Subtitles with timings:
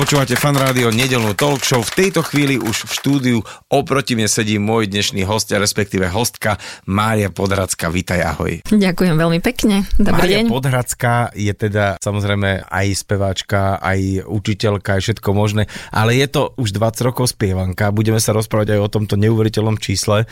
[0.00, 1.84] Počúvate fan rádio nedelnú talk show.
[1.84, 3.38] V tejto chvíli už v štúdiu
[3.68, 6.56] oproti mne sedí môj dnešný host, respektíve hostka
[6.88, 7.92] Mária Podhradská.
[7.92, 8.64] Vítaj, ahoj.
[8.64, 9.84] Ďakujem veľmi pekne.
[10.00, 10.46] Dobrý Mária deň.
[10.48, 16.72] Podhradská je teda samozrejme aj speváčka, aj učiteľka, aj všetko možné, ale je to už
[16.72, 17.92] 20 rokov spievanka.
[17.92, 20.24] Budeme sa rozprávať aj o tomto neuveriteľnom čísle.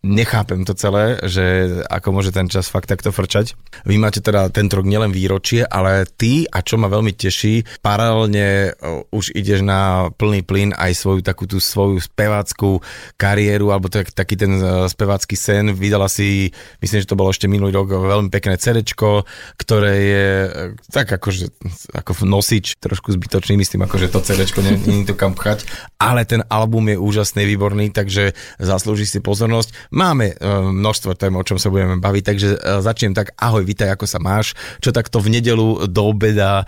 [0.00, 3.60] Nechápem to celé, že ako môže ten čas fakt takto frčať.
[3.84, 8.72] Vy máte teda tento rok nielen výročie, ale ty, a čo ma veľmi teší, paralelne
[9.10, 12.84] už ideš na plný plyn aj svoju takú tú svoju spevácku
[13.16, 15.72] kariéru, alebo tak, taký ten e, spevácky sen.
[15.72, 16.52] Vydala si,
[16.84, 19.24] myslím, že to bolo ešte minulý rok, veľmi pekné CDčko,
[19.58, 20.48] ktoré je e,
[20.92, 21.50] tak akože
[21.96, 25.66] ako nosič, trošku zbytočný, myslím, akože to CDčko nie, nie to kam pchať,
[25.98, 29.90] ale ten album je úžasný, výborný, takže zaslúži si pozornosť.
[29.90, 32.48] Máme e, množstvo tém, o čom sa budeme baviť, takže
[32.84, 36.66] začnem tak, ahoj, vítaj, ako sa máš, čo takto v nedelu do obeda,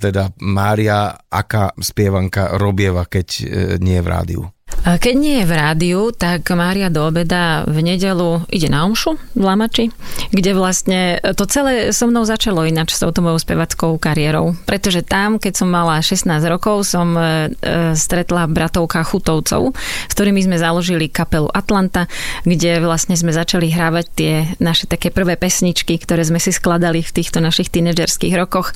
[0.00, 3.44] teda Mária, aká spievanka robieva, keď e,
[3.78, 4.42] nie je v rádiu?
[4.80, 9.42] Keď nie je v rádiu, tak Mária do obeda v nedelu ide na omšu v
[9.42, 9.92] Lamači,
[10.32, 14.56] kde vlastne to celé so mnou začalo ináč s touto mojou spevackou kariérou.
[14.64, 19.76] Pretože tam, keď som mala 16 rokov, som e, e, stretla bratovka Chutovcov,
[20.08, 22.08] s ktorými sme založili kapelu Atlanta,
[22.48, 24.34] kde vlastne sme začali hrávať tie
[24.64, 28.72] naše také prvé pesničky, ktoré sme si skladali v týchto našich tínedžerských rokoch.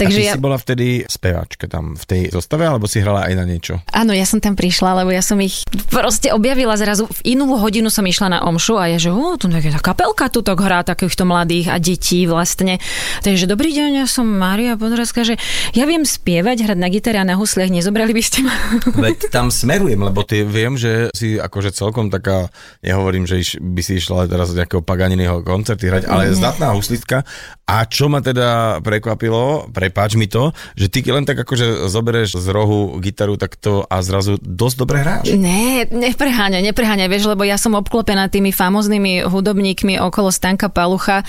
[0.00, 0.34] Takže a ty ja...
[0.34, 3.84] si bola vtedy speváčka tam v tej zostave, alebo si hrala aj na niečo?
[3.92, 7.10] Áno, ja som tam prišla, lebo ja som ich proste objavila zrazu.
[7.10, 10.40] V inú hodinu som išla na omšu a ja, že o, tu nejaká kapelka tu
[10.40, 12.78] hrá takýchto mladých a detí vlastne.
[13.20, 15.36] Takže dobrý deň, ja som Mária Podrazka, že
[15.72, 18.54] ja viem spievať, hrať na gitare a na husliach, nezobrali by ste ma.
[19.04, 23.82] Veď tam smerujem, lebo ty viem, že si akože celkom taká, nehovorím, že iš, by
[23.82, 26.36] si išla teraz z nejakého Paganinyho koncerty hrať, ale Mhm.
[26.36, 27.26] zdatná huslistka.
[27.64, 32.46] A čo ma teda prekvapilo, prepáč mi to, že ty len tak akože zoberieš z
[32.50, 35.24] rohu gitaru takto a zrazu dosť dobre hráš.
[35.34, 41.24] Ne, nepreháňaj, nepreháňaj, vieš, lebo ja som obklopená tými famoznými hudobníkmi okolo Stanka Palucha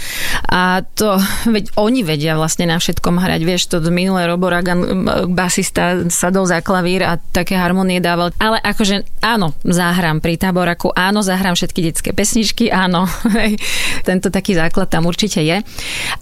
[0.46, 1.18] a to,
[1.48, 6.60] veď oni vedia vlastne na všetkom hrať, vieš, to minulé Robo Ragan, basista, sadol za
[6.60, 12.10] klavír a také harmonie dával, ale akože áno, zahrám pri táboraku, áno, zahrám všetky detské
[12.12, 13.08] pesničky, áno,
[14.08, 15.64] tento taký základ tam určite je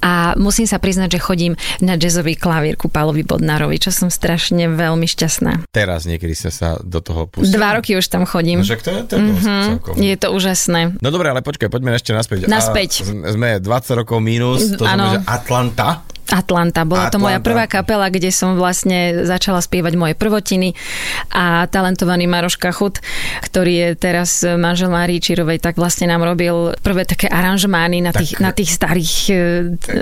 [0.06, 4.70] a musím sa priznať, že chodím na jazzový klavír ku Pálovi Bodnárovi, čo som strašne
[4.72, 5.72] veľmi šťastná.
[5.74, 7.56] Teraz niekedy sa sa do toho pustila.
[7.56, 8.60] Dva roky už tam chodím.
[8.62, 9.64] Však to je, to je mm-hmm.
[9.72, 9.94] celkom.
[9.96, 10.82] Je to úžasné.
[11.00, 12.52] No dobre, ale počkaj, poďme ešte naspäť.
[12.52, 13.08] Naspäť.
[13.24, 16.04] A sme 20 rokov mínus, to znamená, že Atlanta.
[16.30, 16.86] Atlanta.
[16.86, 17.48] Bola to moja Atlanta.
[17.50, 20.78] prvá kapela, kde som vlastne začala spievať moje prvotiny
[21.34, 23.02] a talentovaný Maroš Kachut,
[23.44, 28.38] ktorý je teraz manžel Márii Čirovej, tak vlastne nám robil prvé také aranžmány na tých,
[28.38, 29.34] Tak- na tých starých e,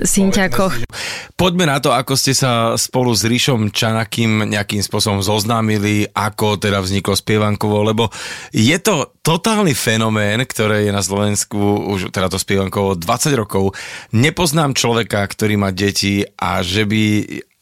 [0.03, 0.89] synťakoch.
[1.37, 6.81] Poďme na to, ako ste sa spolu s Ríšom Čanakým nejakým spôsobom zoznámili, ako teda
[6.81, 8.09] vzniklo spievankovo, lebo
[8.51, 11.57] je to totálny fenomén, ktoré je na Slovensku
[11.93, 13.75] už teda to spievankovo 20 rokov.
[14.15, 17.03] Nepoznám človeka, ktorý má deti a že by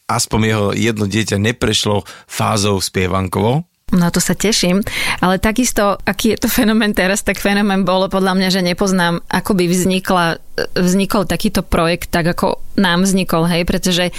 [0.06, 3.66] aspoň jeho jedno dieťa neprešlo fázou spievankovo.
[3.94, 4.82] Na to sa teším,
[5.22, 9.54] ale takisto, aký je to fenomén teraz, tak fenomén bolo podľa mňa, že nepoznám, ako
[9.54, 10.26] by vznikla,
[10.74, 14.10] vznikol takýto projekt, tak ako nám vznikol, hej, pretože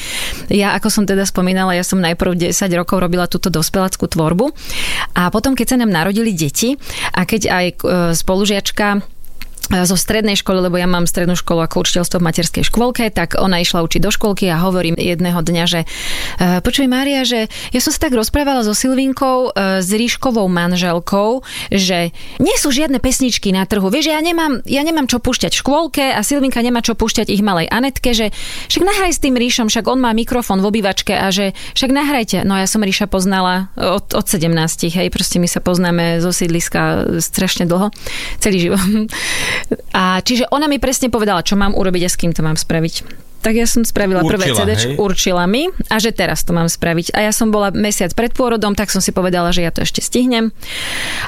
[0.54, 4.54] ja, ako som teda spomínala, ja som najprv 10 rokov robila túto dospeláckú tvorbu
[5.18, 6.78] a potom, keď sa nám narodili deti
[7.10, 7.74] a keď aj e,
[8.14, 9.02] spolužiačka
[9.70, 13.60] zo strednej školy, lebo ja mám strednú školu ako učiteľstvo v materskej škôlke, tak ona
[13.60, 15.86] išla učiť do školky a hovorím jedného dňa, že e,
[16.62, 22.14] počuj Mária, že ja som sa tak rozprávala so Silvinkou, e, s Ríškovou manželkou, že
[22.38, 23.90] nie sú žiadne pesničky na trhu.
[23.90, 27.42] Vieš, ja nemám, ja nemám čo púšťať v škôlke a Silvinka nemá čo púšťať ich
[27.42, 28.30] malej Anetke, že
[28.70, 32.36] však nahraj s tým Ríšom, však on má mikrofón v obývačke a že však nahrajte.
[32.46, 34.52] No ja som Ríša poznala od, od 17,
[34.94, 37.90] hej, proste my sa poznáme zo sídliska strašne dlho,
[38.38, 38.82] celý život.
[39.96, 42.94] A čiže ona mi presne povedala, čo mám urobiť a s kým to mám spraviť.
[43.46, 44.98] Tak ja som spravila prvé Určila, CD, hej?
[44.98, 47.14] určila mi a že teraz to mám spraviť.
[47.14, 50.02] A ja som bola mesiac pred pôrodom, tak som si povedala, že ja to ešte
[50.02, 50.50] stihnem.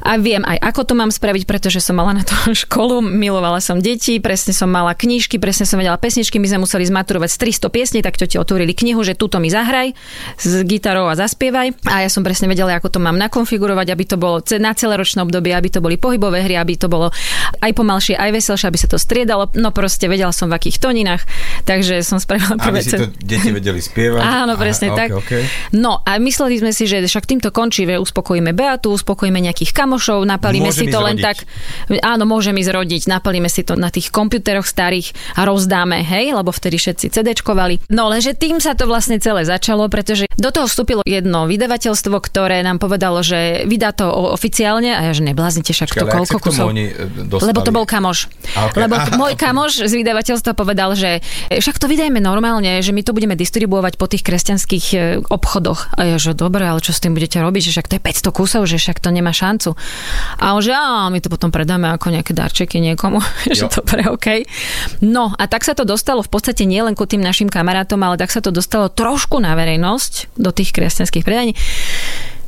[0.02, 2.34] A viem aj, ako to mám spraviť, pretože som mala na to
[2.66, 6.90] školu, milovala som deti, presne som mala knižky, presne som vedela pesničky, my sme museli
[6.90, 9.94] zmaturovať z 300 piesní, tak ti otvorili knihu, že túto mi zahraj
[10.42, 11.86] s gitarou a zaspievaj.
[11.86, 15.22] A ja som presne vedela, ako to mám nakonfigurovať, aby to bolo na celé ročné
[15.22, 17.14] obdobie, aby to boli pohybové hry, aby to bolo
[17.62, 19.54] aj pomalšie, aj veselšie, aby sa to striedalo.
[19.54, 21.22] No proste vedela som v akých toninách,
[21.62, 24.20] takže som spravila prvé Aby si to deti vedeli spievať.
[24.42, 25.08] Áno, presne Aha, tak.
[25.12, 25.76] Okay, okay.
[25.76, 30.24] No a mysleli sme si, že však týmto končí, že uspokojíme Beatu, uspokojíme nejakých kamošov,
[30.24, 31.26] napalíme Môžem si to len rodiť.
[31.28, 31.36] tak.
[32.00, 36.48] Áno, môžem ísť rodiť, napalíme si to na tých kompiúteroch starých a rozdáme, hej, lebo
[36.48, 37.90] vtedy všetci CDčkovali.
[37.92, 42.62] No lenže tým sa to vlastne celé začalo, pretože do toho vstúpilo jedno vydavateľstvo, ktoré
[42.62, 46.38] nám povedalo, že vydá to oficiálne a ja, že nebláznite, však to Ale jak koľko
[46.38, 46.70] kusov.
[46.70, 46.86] e,
[47.26, 47.50] dostali?
[47.50, 48.30] Lebo to bol kamoš.
[48.54, 48.80] A, okej.
[48.86, 49.42] Lebo Aha, môj okej.
[49.42, 51.18] kamoš z vydavateľstva povedal, že
[51.50, 55.96] však to vydajme normálne, že my to budeme distribuovať po tých kresťanských e, obchodoch.
[55.96, 58.38] A ja, že dobre, ale čo s tým budete robiť, že však to je 500
[58.38, 59.72] kusov, že však to nemá šancu.
[60.38, 63.24] A on, že á, my to potom predáme ako nejaké darčeky niekomu,
[63.56, 63.72] že Jo.
[63.72, 64.44] dobre, OK.
[65.00, 68.28] No a tak sa to dostalo v podstate nielen ku tým našim kamarátom, ale tak
[68.30, 71.56] sa to dostalo trošku na verejnosť do tých kresťanských predaní.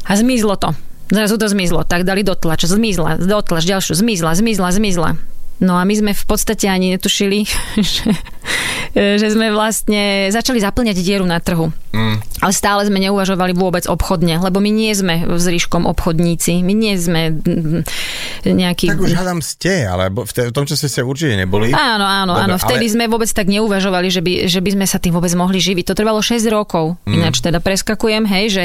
[0.05, 0.77] A zmizlo to.
[1.11, 1.83] Zrazu to zmizlo.
[1.83, 5.11] Tak dali dotlač, zmizla, dotlač, ďalšiu, zmizla, zmizla, zmizla.
[5.61, 7.45] No a my sme v podstate ani netušili,
[7.93, 8.17] že,
[8.97, 11.69] že sme vlastne začali zaplňať dieru na trhu.
[11.91, 12.23] Mm.
[12.41, 16.63] Ale stále sme neuvažovali vôbec obchodne, lebo my nie sme s Ríškom obchodníci.
[16.63, 17.83] My nie sme mm,
[18.47, 18.95] nejakí...
[18.95, 21.75] Tak už hádam ste, ale v, tom čase ste určite neboli.
[21.75, 22.57] Áno, áno, Dobre, áno.
[22.63, 25.59] Vtedy ale- sme vôbec tak neuvažovali, že by, že by sme sa tým vôbec mohli
[25.59, 25.91] živiť.
[25.91, 26.95] To trvalo 6 rokov.
[27.05, 27.21] Mm.
[27.21, 28.65] Ináč teda preskakujem, hej, že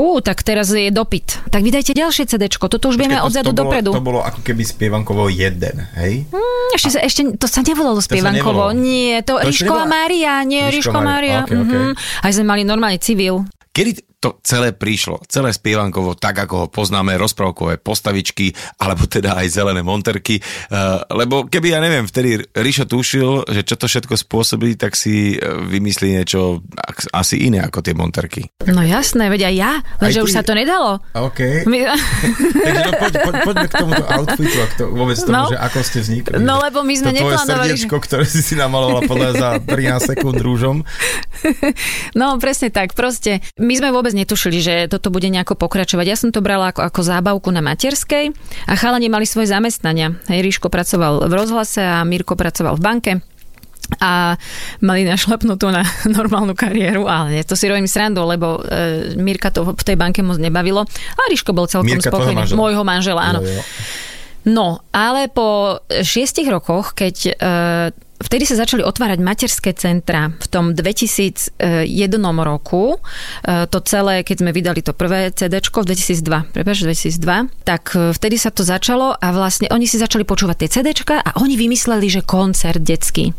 [0.00, 1.44] ú, tak teraz je dopyt.
[1.52, 3.90] Tak vydajte ďalšie CD, toto už vieme Počkaj, to- odzadu to bolo, dopredu.
[3.92, 6.07] To bolo ako keby spievankovo jeden, hej?
[6.10, 8.68] Mm, Ešte, sa, ešte to sa nevolalo sa spievankovo.
[8.68, 8.74] nevolalo.
[8.74, 11.38] Nie, to, To Ríšková nebola- Mária, nie, Ríško Ríško Mária, Mária.
[11.40, 11.72] ok, ok.
[11.74, 11.92] mhm.
[12.20, 13.44] Aj sme mali normálne civil.
[13.70, 18.50] Kedy to celé prišlo, celé spievankovo, tak ako ho poznáme, rozprávkové postavičky,
[18.82, 23.78] alebo teda aj zelené monterky, uh, lebo keby, ja neviem, vtedy Ríšo tušil, že čo
[23.78, 26.66] to všetko spôsobí, tak si uh, vymyslí niečo
[27.14, 28.42] asi iné ako tie monterky.
[28.66, 29.72] No jasné, veď aj ja,
[30.02, 30.98] lenže už sa to nedalo.
[31.14, 31.62] OK.
[31.70, 31.86] My...
[32.66, 35.46] Takže no, poď, poď, poďme k tomuto outfitu a k to, vôbec tomu, No.
[35.46, 36.34] že ako ste vznikli.
[36.42, 40.38] No, lebo my sme to neplánovali, srdiečko, ktoré si si namalovala podľa za 13 sekúnd
[40.42, 40.82] rúžom.
[42.18, 46.06] No presne tak, proste my sme vôbec netušili, že toto bude nejako pokračovať.
[46.06, 48.32] Ja som to brala ako, ako zábavku na materskej
[48.68, 50.16] a chalani mali svoje zamestnania.
[50.28, 53.12] Hej, Ríško pracoval v rozhlase a Mirko pracoval v banke
[53.96, 54.36] a
[54.84, 55.80] mali našlapnutú na
[56.18, 60.20] normálnu kariéru, ale nie, to si robím srandu, lebo e, Mirka to v tej banke
[60.20, 62.44] moc nebavilo a Ríško bol celkom Mirka spokojný.
[62.44, 62.58] manžela.
[62.60, 63.40] Môjho manžela, áno.
[63.40, 63.62] Jo, jo.
[64.48, 67.32] No, ale po šiestich rokoch, keď e,
[68.18, 71.58] vtedy sa začali otvárať materské centra v tom 2001
[72.42, 77.94] roku, e, to celé, keď sme vydali to prvé CD v 2002, prepáč, 2002, tak
[77.94, 81.54] e, vtedy sa to začalo a vlastne oni si začali počúvať tie CD a oni
[81.54, 83.32] vymysleli, že koncert detský.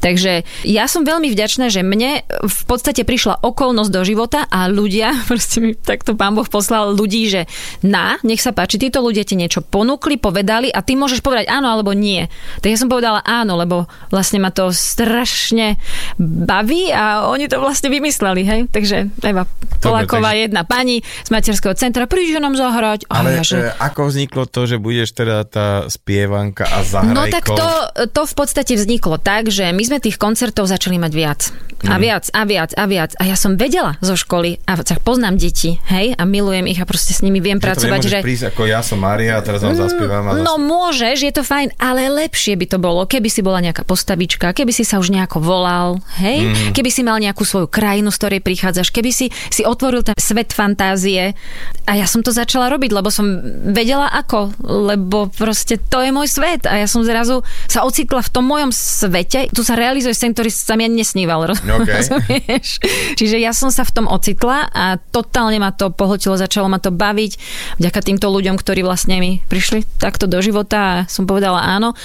[0.00, 5.12] Takže ja som veľmi vďačná, že mne v podstate prišla okolnosť do života a ľudia,
[5.30, 7.44] proste mi takto pán Boh poslal ľudí, že
[7.84, 11.68] na, nech sa páči, títo ľudia ti niečo ponúkli, povedali a ty môžeš povedať áno
[11.68, 12.26] alebo nie.
[12.64, 15.76] Tak ja som povedala áno, lebo vlastne ma to strašne
[16.18, 18.60] baví a oni to vlastne vymysleli, hej.
[18.72, 19.44] Takže Eva
[19.84, 23.04] Poláková, takže- jedna pani z materského centra, príde nám zahrať.
[23.12, 23.56] Ale ja, že...
[23.60, 27.16] e, ako vzniklo to, že budeš teda tá spievanka a zahrajko?
[27.16, 27.68] No tak to,
[28.08, 31.40] to v podstate vzniklo tak, že my sme tých koncertov začali mať viac.
[31.80, 32.00] A Mhm.
[32.04, 33.10] viac, a viac, a viac.
[33.16, 36.84] A ja som vedela zo školy a tak poznám deti, hej, a milujem ich a
[36.84, 38.18] proste s nimi viem Že pracovať, že...
[38.20, 40.28] prísť ako ja som Mária a teraz vám zaspievam.
[40.28, 43.88] A No môžeš, je to fajn, ale lepšie by to bolo, keby si bola nejaká
[43.88, 46.76] postavička, keby si sa už nejako volal, hej, mm.
[46.76, 50.52] keby si mal nejakú svoju krajinu, z ktorej prichádzaš, keby si si otvoril ten svet
[50.52, 51.32] fantázie.
[51.88, 53.24] A ja som to začala robiť, lebo som
[53.72, 57.40] vedela ako, lebo proste to je môj svet a ja som zrazu
[57.72, 61.46] sa ocitla v tom mojom svete, tu sa realizuje sen, ktorý sa mi ani nesníval,
[61.50, 62.78] rozumieš?
[63.16, 66.92] Čiže ja som sa v tom ocitla a totálne ma to pohltilo, začalo ma to
[66.92, 67.32] baviť
[67.80, 71.96] vďaka týmto ľuďom, ktorí vlastne mi prišli takto do života a som povedala áno.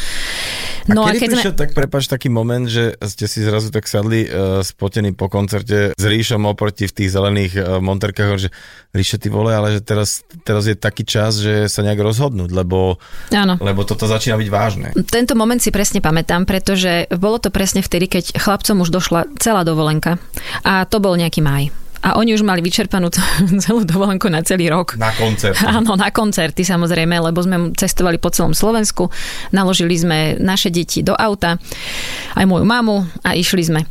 [0.87, 3.89] No a, a kedy keď prišiel, tak prepač, taký moment, že ste si zrazu tak
[3.89, 8.49] sadli uh, spotení po koncerte s Ríšom oproti v tých zelených uh, monterkách, že
[8.95, 12.95] Ríšo, ty vole, ale že teraz, teraz je taký čas, že sa nejak rozhodnúť, lebo,
[13.33, 13.59] Áno.
[13.59, 14.87] lebo toto začína byť vážne.
[15.09, 19.65] Tento moment si presne pamätám, pretože bolo to presne vtedy, keď chlapcom už došla celá
[19.65, 20.21] dovolenka.
[20.61, 21.73] A to bol nejaký maj.
[22.05, 23.09] A oni už mali vyčerpanú
[23.65, 24.93] celú dovolenku na celý rok.
[25.01, 25.57] Na koncert.
[25.77, 29.09] Áno, na koncerty samozrejme, lebo sme cestovali po celom Slovensku,
[29.49, 31.57] naložili sme naše deti do auta,
[32.37, 33.81] aj moju mamu a išli sme.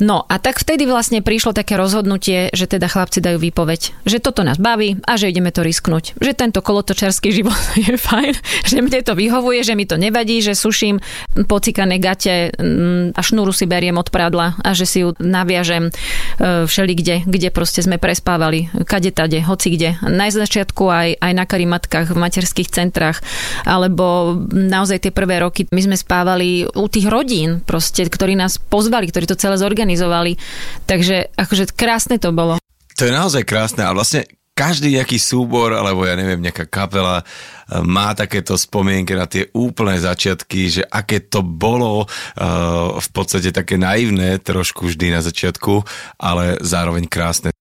[0.00, 4.40] No a tak vtedy vlastne prišlo také rozhodnutie, že teda chlapci dajú výpoveď, že toto
[4.40, 6.16] nás baví a že ideme to risknúť.
[6.16, 8.32] Že tento kolotočarský život je fajn,
[8.64, 11.04] že mne to vyhovuje, že mi to nevadí, že suším
[11.44, 16.64] pocikané gate mm, a šnúru si beriem od pradla a že si ju naviažem e,
[16.64, 19.98] všeli kde, kde proste sme prespávali, kade tade, hoci kde.
[20.06, 23.18] Na začiatku aj, aj na karimatkách, v materských centrách,
[23.66, 29.10] alebo naozaj tie prvé roky my sme spávali u tých rodín, proste, ktorí nás pozvali,
[29.10, 30.38] ktorí to celé zorganizovali.
[30.86, 32.62] Takže akože krásne to bolo.
[32.94, 37.78] To je naozaj krásne a vlastne každý nejaký súbor, alebo ja neviem, nejaká kapela eh,
[37.86, 43.78] má takéto spomienky na tie úplné začiatky, že aké to bolo uh, v podstate také
[43.78, 45.86] naivné trošku vždy na začiatku,
[46.18, 47.57] ale zároveň krásne.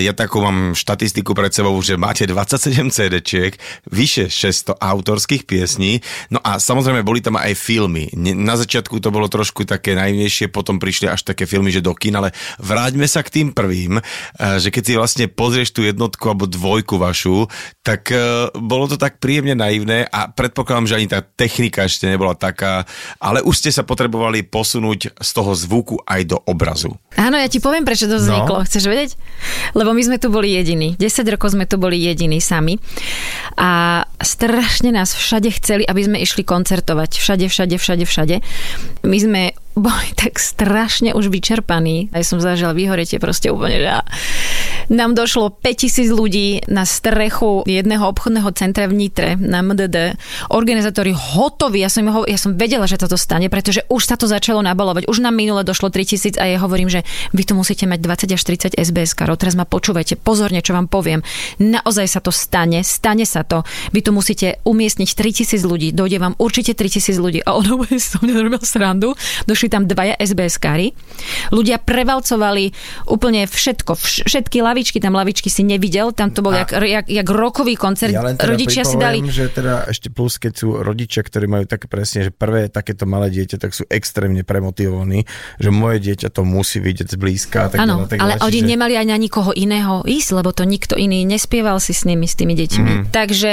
[0.00, 3.56] Ja takú mám štatistiku pred sebou, že máte 27 CD-čiek,
[3.88, 6.00] vyše 600 autorských piesní,
[6.32, 8.10] no a samozrejme boli tam aj filmy.
[8.16, 12.16] Na začiatku to bolo trošku také najvnejšie, potom prišli až také filmy, že do kin,
[12.16, 13.98] ale vráťme sa k tým prvým,
[14.38, 17.46] že keď si vlastne pozrieš tú jednotku alebo dvojku vašu,
[17.80, 22.36] tak e, bolo to tak príjemne naivné a predpokladám, že ani tá technika ešte nebola
[22.36, 22.84] taká,
[23.18, 26.94] ale už ste sa potrebovali posunúť z toho zvuku aj do obrazu.
[27.16, 28.22] Áno, ja ti poviem, prečo to no.
[28.22, 28.56] vzniklo.
[28.60, 28.66] No.
[28.66, 29.10] Chceš vedieť?
[29.74, 30.98] Lebo my sme tu boli jediní.
[30.98, 32.76] 10 rokov sme tu boli jediní sami.
[33.56, 37.16] A strašne nás všade chceli, aby sme išli koncertovať.
[37.16, 38.36] Všade, všade, všade, všade.
[39.06, 39.42] My sme
[39.78, 42.10] boli tak strašne už vyčerpaní.
[42.10, 43.90] Aj som zažila vyhoretie proste úplne, že
[44.90, 50.18] nám došlo 5000 ľudí na strechu jedného obchodného centra v Nitre, na MDD.
[50.50, 54.26] Organizátori hotoví, ja som, ho, ja som vedela, že toto stane, pretože už sa to
[54.26, 55.06] začalo nabalovať.
[55.06, 58.42] Už nám minule došlo 3000 a ja hovorím, že vy tu musíte mať 20 až
[58.42, 59.38] 30 SBS karov.
[59.38, 61.22] Teraz ma počúvajte, pozorne, čo vám poviem.
[61.62, 63.62] Naozaj sa to stane, stane sa to.
[63.94, 67.40] Vy tu musíte umiestniť 3000 ľudí, dojde vám určite 3000 ľudí.
[67.46, 69.14] A ono som mňa robil srandu.
[69.46, 70.90] Došli tam dvaja SBS-kári.
[71.54, 72.74] Ľudia prevalcovali
[73.06, 73.94] úplne všetko,
[74.26, 78.16] všetky lavičky, tam lavičky si nevidel, tam to bol jak, jak, jak rokový koncert.
[78.16, 79.20] Ja len teda Rodičia si dali...
[79.28, 83.28] že teda ešte plus, keď sú rodičia, ktorí majú také presne, že prvé takéto malé
[83.28, 85.28] dieťa, tak sú extrémne premotivovaní,
[85.60, 87.68] že moje dieťa to musí vidieť zblízka.
[87.76, 88.68] Áno, ale oni že...
[88.72, 92.40] nemali aj na nikoho iného ísť, lebo to nikto iný nespieval si s nimi, s
[92.40, 92.90] tými deťmi.
[92.90, 93.04] Mm.
[93.12, 93.52] Takže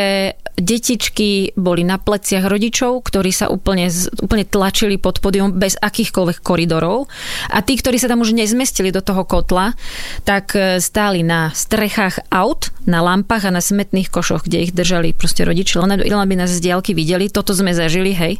[0.57, 3.91] detičky boli na pleciach rodičov, ktorí sa úplne,
[4.23, 7.11] úplne tlačili pod podium bez akýchkoľvek koridorov.
[7.51, 9.77] A tí, ktorí sa tam už nezmestili do toho kotla,
[10.25, 10.81] tak e,
[11.17, 15.81] stáli na strechách aut, na lampách a na smetných košoch, kde ich držali proste rodiči,
[15.81, 17.33] len aby nás z diálky videli.
[17.33, 18.37] Toto sme zažili, hej.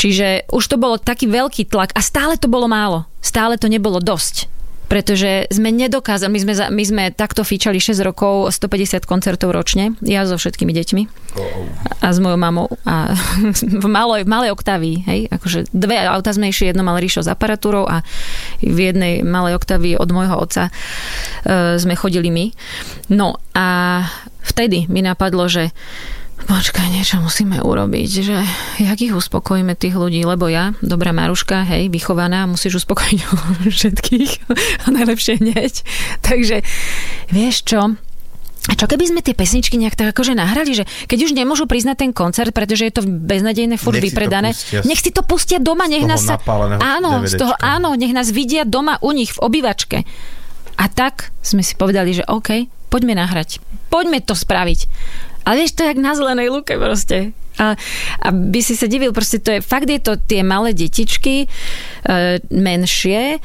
[0.00, 3.04] Čiže už to bolo taký veľký tlak a stále to bolo málo.
[3.20, 4.53] Stále to nebolo dosť
[4.86, 10.28] pretože sme nedokázali, my sme, my sme takto fíčali 6 rokov, 150 koncertov ročne, ja
[10.28, 11.02] so všetkými deťmi
[12.04, 13.16] a s mojou mamou a
[13.84, 17.32] v malej, v malej oktávii, hej, akože dve auta sme išli, jedno mal Ríšo s
[17.32, 18.04] aparatúrou a
[18.60, 20.72] v jednej malej oktávii od môjho otca e,
[21.80, 22.46] sme chodili my.
[23.10, 24.00] No a
[24.44, 25.72] vtedy mi napadlo, že
[26.44, 28.36] počkaj, niečo musíme urobiť, že
[28.80, 33.20] jak ich uspokojíme tých ľudí, lebo ja, dobrá Maruška, hej, vychovaná, musíš uspokojiť
[33.76, 34.30] všetkých
[34.84, 35.74] a najlepšie hneď.
[36.20, 36.60] Takže
[37.32, 37.96] vieš čo,
[38.64, 41.96] a čo keby sme tie pesničky nejak tak akože nahrali, že keď už nemôžu priznať
[42.00, 45.84] ten koncert, pretože je to beznadejné furt nech vypredané, si nech si to pustia doma,
[45.84, 46.40] nech nás sa...
[46.80, 49.98] Áno, z toho, áno, nech nás vidia doma u nich v obývačke.
[50.80, 53.60] A tak sme si povedali, že OK, poďme nahrať.
[53.92, 54.80] Poďme to spraviť.
[55.44, 57.36] Ale vieš, to je jak na zelenej luke proste.
[57.54, 57.78] A,
[58.18, 61.48] a by si sa divil, proste to je, fakt je to tie malé detičky, e,
[62.50, 63.38] menšie,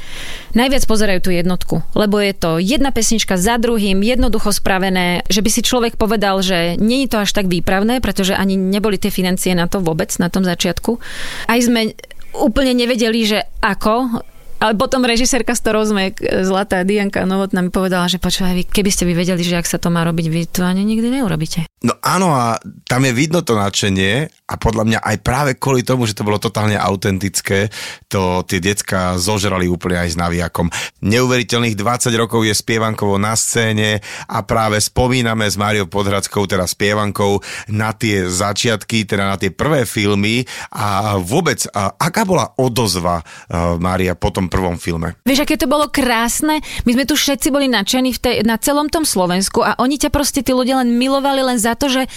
[0.58, 5.50] najviac pozerajú tú jednotku, lebo je to jedna pesnička za druhým, jednoducho spravené, že by
[5.54, 9.70] si človek povedal, že je to až tak výpravné, pretože ani neboli tie financie na
[9.70, 10.98] to vôbec na tom začiatku.
[11.46, 11.94] Aj sme
[12.34, 14.26] úplne nevedeli, že ako,
[14.60, 18.90] ale potom režisérka, s ktorou sme, e, zlatá Dianka Novotná mi povedala, že počúvaj, keby
[18.92, 21.64] ste vy vedeli, že ak sa to má robiť, vy to ani nikdy neurobíte.
[21.80, 26.04] No áno a tam je vidno to nadšenie a podľa mňa aj práve kvôli tomu,
[26.04, 27.72] že to bolo totálne autentické,
[28.12, 30.68] to tie decka zožrali úplne aj s naviakom.
[31.08, 37.40] Neuveriteľných 20 rokov je spievankovo na scéne a práve spomíname s Máriou Podhradskou, teda spievankou,
[37.72, 40.44] na tie začiatky, teda na tie prvé filmy
[40.76, 45.14] a vôbec, a aká bola odozva uh, Mária po tom prvom filme?
[45.30, 46.66] Vieš, aké to bolo krásne?
[46.90, 50.10] My sme tu všetci boli nadšení v tej, na celom tom Slovensku a oni ťa
[50.10, 52.10] proste tí ľudia len milovali len za to, že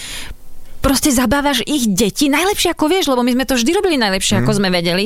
[0.83, 4.41] proste zabávaš ich deti najlepšie ako vieš, lebo my sme to vždy robili najlepšie, mm.
[4.43, 4.59] ako mhm.
[4.59, 5.05] sme vedeli.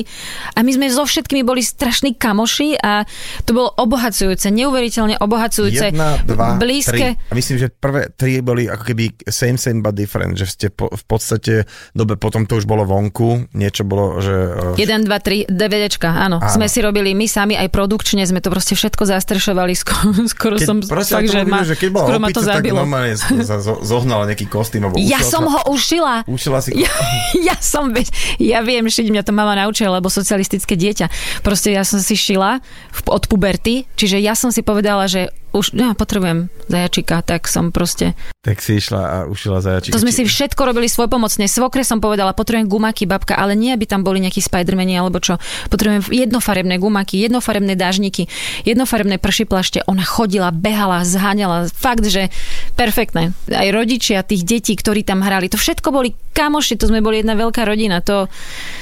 [0.57, 3.05] A my sme so všetkými boli strašní kamoši a
[3.45, 5.93] to bolo obohacujúce, neuveriteľne obohacujúce.
[5.93, 7.15] Jedna, dva, blízke.
[7.15, 7.29] Tri.
[7.29, 10.89] A myslím, že prvé tri boli ako keby same, same, but different, že ste po,
[10.89, 14.33] v podstate dobe potom to už bolo vonku, niečo bolo, že...
[14.81, 16.41] 1, 2, 3, DVDčka, áno.
[16.41, 16.49] áno.
[16.49, 20.67] Sme si robili my sami aj produkčne, sme to proste všetko zastrešovali, skoro, skoro keď,
[20.67, 22.81] som fakt, že, ma, že keď skoro ma to zabilo.
[22.87, 24.87] Tak zohnala nejaký kostým.
[25.03, 26.23] Ja som ho ušila.
[26.27, 26.91] Ušila si ja,
[27.35, 27.91] ja som,
[28.39, 31.07] ja viem šiť, mňa to mama naučila, lebo socialistické dieťa.
[31.43, 32.59] Proste ja som si šila
[33.07, 38.13] od puberty, čiže ja som si povedala, že už ja potrebujem zajačika, tak som proste...
[38.43, 39.95] Tak si išla a ušila zajačika.
[39.95, 41.47] To sme si všetko robili svoj pomocne.
[41.47, 45.39] Svokre som povedala, potrebujem gumaky, babka, ale nie, aby tam boli nejakí Spidermani alebo čo.
[45.71, 48.27] Potrebujem jednofarebné gumaky, jednofarebné dážniky,
[48.67, 49.83] jednofarebné pršiplašte.
[49.87, 51.71] Ona chodila, behala, zháňala.
[51.71, 52.31] Fakt, že
[52.75, 53.35] perfektné.
[53.51, 57.33] Aj rodičia tých detí, ktorí tam hrali, to všetko boli kamoši, to sme boli jedna
[57.33, 57.97] veľká rodina.
[58.03, 58.29] To,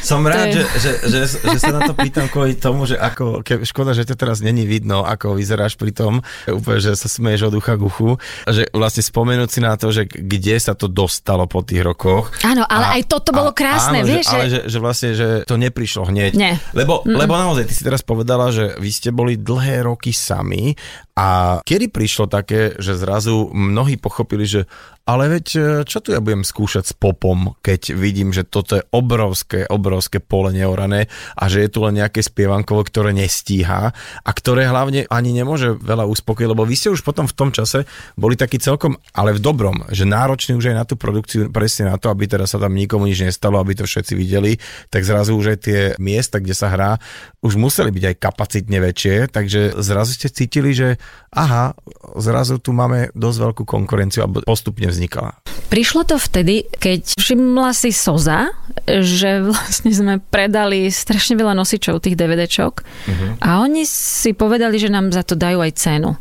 [0.01, 2.95] Som to rád, je- že, že, že, že sa na to pýtam kvôli tomu, že
[2.95, 7.07] ako, ke, škoda, že to teraz není vidno, ako vyzeráš pri tom, úplne, že sa
[7.07, 8.09] smeješ od ucha k uchu,
[8.45, 12.35] že vlastne spomenúť si na to, že kde sa to dostalo po tých rokoch.
[12.41, 15.55] Áno, ale aj toto bolo krásne, áno, vieš, Že, ale že- že, vlastne, že to
[15.55, 16.31] neprišlo hneď.
[16.33, 16.59] Nie.
[16.71, 20.74] Lebo, lebo naozaj, ty si teraz povedala, že vy ste boli dlhé roky sami
[21.13, 24.65] a kedy prišlo také, že zrazu mnohí pochopili, že
[25.05, 25.45] ale veď
[25.85, 30.50] čo tu ja budem skúšať s popom, keď vidím, že toto je obrovské, obrovské pole
[30.56, 31.06] neorané
[31.38, 33.94] a že je tu len nejaké spievankovo, ktoré nestíha
[34.25, 37.86] a ktoré hlavne ani nemôže veľa uspokojiť, lebo vy ste už potom v tom čase
[38.18, 42.02] boli taký celkom, ale v dobrom, že náročný už aj na tú produkciu, presne na
[42.02, 44.58] to, aby teda sa tam nikomu nič nestalo, aby to všetci videli,
[44.90, 46.98] tak zrazu už aj tie miesta, kde sa hrá,
[47.44, 50.98] už museli byť aj kapacitne väčšie, takže zrazu ste cítili, že
[51.36, 51.75] aha,
[52.18, 55.36] zrazu tu máme dosť veľkú konkurenciu a postupne vznikala.
[55.66, 58.56] Prišlo to vtedy, keď všimla si Soza,
[58.88, 63.32] že vlastne sme predali strašne veľa nosičov tých DVDčok uh-huh.
[63.44, 66.15] a oni si povedali, že nám za to dajú aj cenu.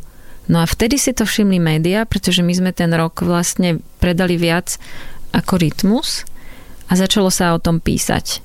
[0.51, 4.75] No a vtedy si to všimli médiá, pretože my sme ten rok vlastne predali viac
[5.31, 6.27] ako Rytmus
[6.91, 8.43] a začalo sa o tom písať.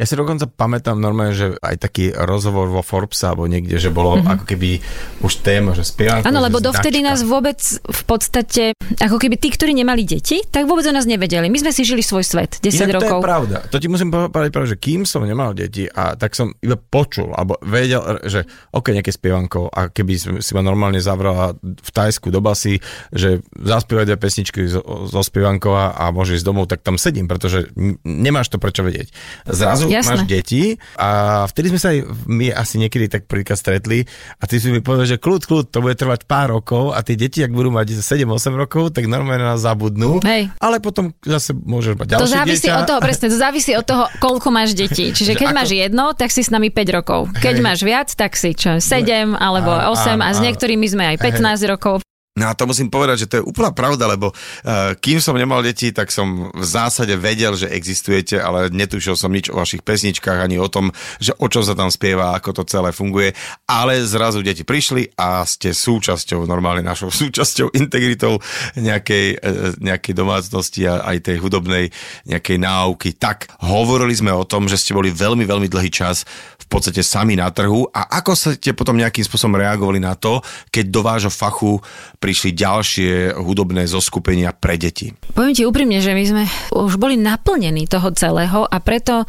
[0.00, 4.16] Ja si dokonca pamätám normálne, že aj taký rozhovor vo Forbes alebo niekde, že bolo
[4.16, 4.32] mm-hmm.
[4.32, 4.80] ako keby
[5.20, 9.76] už téma, že spievanko, Áno, lebo dovtedy nás vôbec v podstate, ako keby tí, ktorí
[9.76, 11.52] nemali deti, tak vôbec o nás nevedeli.
[11.52, 13.04] My sme si žili svoj svet 10 Inak rokov.
[13.04, 13.56] to je pravda.
[13.68, 17.60] To ti musím povedať že kým som nemal deti a tak som iba počul, alebo
[17.60, 22.80] vedel, že ok, nejaké spievanko a keby si ma normálne zavrala v Tajsku do basy,
[23.12, 27.68] že zaspievaj dve pesničky zo, zo spievankov a, môžeš ísť domov, tak tam sedím, pretože
[28.08, 29.12] nemáš to prečo vedieť.
[29.44, 30.10] Zrazu Jasné.
[30.12, 30.62] máš deti
[30.94, 31.08] a
[31.44, 34.04] vtedy sme sa aj my asi niekedy tak prvýkrát stretli
[34.36, 37.14] a ty si mi povedal, že kľud, kľud, to bude trvať pár rokov a tie
[37.14, 40.20] deti, ak budú mať 7-8 rokov, tak normálne nás zabudnú.
[40.20, 40.52] Hej.
[40.56, 42.76] Ale potom zase môžeš mať To ďalšie závisí dieťa.
[42.76, 45.10] od toho, presne, to závisí od toho, koľko máš detí.
[45.10, 47.20] Čiže Že keď ako- máš jedno, tak si s nami 5 rokov.
[47.38, 47.64] Keď Hej.
[47.64, 51.16] máš viac, tak si čo, 7 alebo Áno, 8 a s áno, niektorými sme aj
[51.18, 52.04] 15 rokov.
[52.32, 55.60] No a to musím povedať, že to je úplná pravda, lebo uh, kým som nemal
[55.60, 60.40] deti, tak som v zásade vedel, že existujete, ale netušil som nič o vašich pesničkách,
[60.40, 63.36] ani o tom, že o čom sa tam spieva, ako to celé funguje.
[63.68, 68.40] Ale zrazu deti prišli a ste súčasťou, normálne našou súčasťou, integritou
[68.80, 71.92] nejakej, uh, nejakej domácnosti a aj tej hudobnej
[72.24, 73.12] nejakej náuky.
[73.12, 76.24] Tak hovorili sme o tom, že ste boli veľmi, veľmi dlhý čas
[76.56, 80.40] v podstate sami na trhu a ako ste potom nejakým spôsobom reagovali na to,
[80.72, 81.76] keď do vášho fachu
[82.22, 85.10] prišli ďalšie hudobné zoskupenia pre deti.
[85.34, 89.26] Poviem ti úprimne, že my sme už boli naplnení toho celého a preto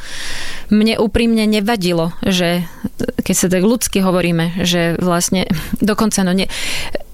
[0.69, 2.69] mne úprimne nevadilo, že
[3.25, 5.49] keď sa tak ľudsky hovoríme, že vlastne
[5.81, 6.45] dokonca no nie,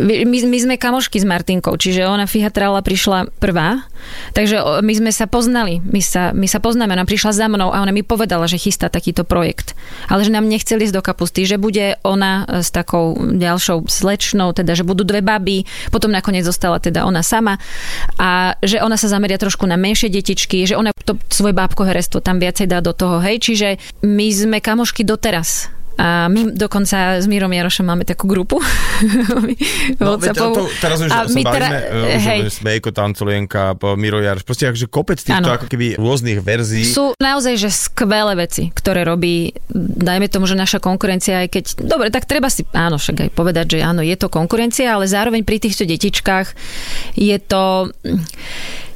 [0.04, 3.88] my, my sme kamošky s Martinkou, čiže ona Fihatrala prišla prvá,
[4.36, 7.80] takže my sme sa poznali, my sa, my sa poznáme, ona prišla za mnou a
[7.80, 9.78] ona mi povedala, že chystá takýto projekt,
[10.12, 14.52] ale že nám nechceli ísť do kapusty, že bude ona e, s takou ďalšou slečnou,
[14.52, 17.58] teda že budú dve baby, potom nakoniec zostala teda ona sama
[18.20, 22.20] a že ona sa zameria trošku na menšie detičky, že ona to svoje bábko herestvo
[22.20, 25.79] tam viacej dá do toho, hej, čiže my sme kamošky doteraz.
[26.00, 28.64] A my dokonca s Mírom Jarošom máme takú grupu.
[30.00, 32.40] No, veď to, teraz už A sa my bavíme, teda- uh, hej.
[32.52, 35.56] Smejko, Tanculienka, Miro Jaroš, proste akože kopec týchto Áno.
[35.56, 36.88] ako keby rôznych verzií.
[36.88, 42.08] Sú naozaj že skvelé veci, ktoré robí, dajme tomu, že naša konkurencia, aj keď, dobre,
[42.12, 45.60] tak treba si, áno, však aj povedať, že áno, je to konkurencia, ale zároveň pri
[45.60, 46.48] týchto detičkách
[47.16, 47.92] je to,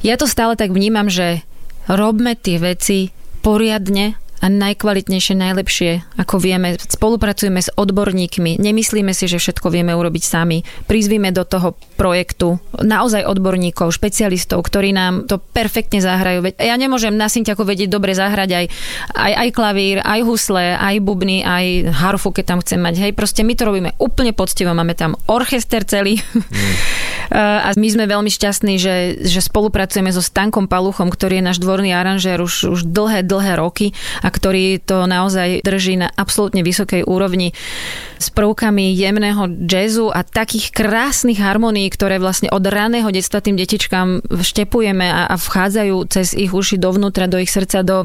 [0.03, 1.43] ja to stále tak vnímam, že
[1.87, 3.11] robme tie veci
[3.43, 6.75] poriadne a najkvalitnejšie, najlepšie, ako vieme.
[6.75, 10.67] Spolupracujeme s odborníkmi, nemyslíme si, že všetko vieme urobiť sami.
[10.83, 16.59] Prizvíme do toho projektu naozaj odborníkov, špecialistov, ktorí nám to perfektne zahrajú.
[16.59, 18.65] Ja nemôžem na synťaku vedieť dobre zahrať aj,
[19.15, 22.99] aj, aj klavír, aj husle, aj bubny, aj harfu, keď tam chcem mať.
[22.99, 24.75] Hej, proste my to robíme úplne poctivo.
[24.75, 26.19] Máme tam orchester celý.
[27.31, 31.93] A my sme veľmi šťastní, že, že spolupracujeme so Stankom Paluchom, ktorý je náš dvorný
[31.95, 37.55] aranžér už, už dlhé, dlhé roky a ktorý to naozaj drží na absolútne vysokej úrovni
[38.17, 44.31] s prvkami jemného jazzu a takých krásnych harmonií, ktoré vlastne od raného detstva tým detičkám
[44.31, 47.97] vštepujeme a, a vchádzajú cez ich uši dovnútra, do ich srdca, do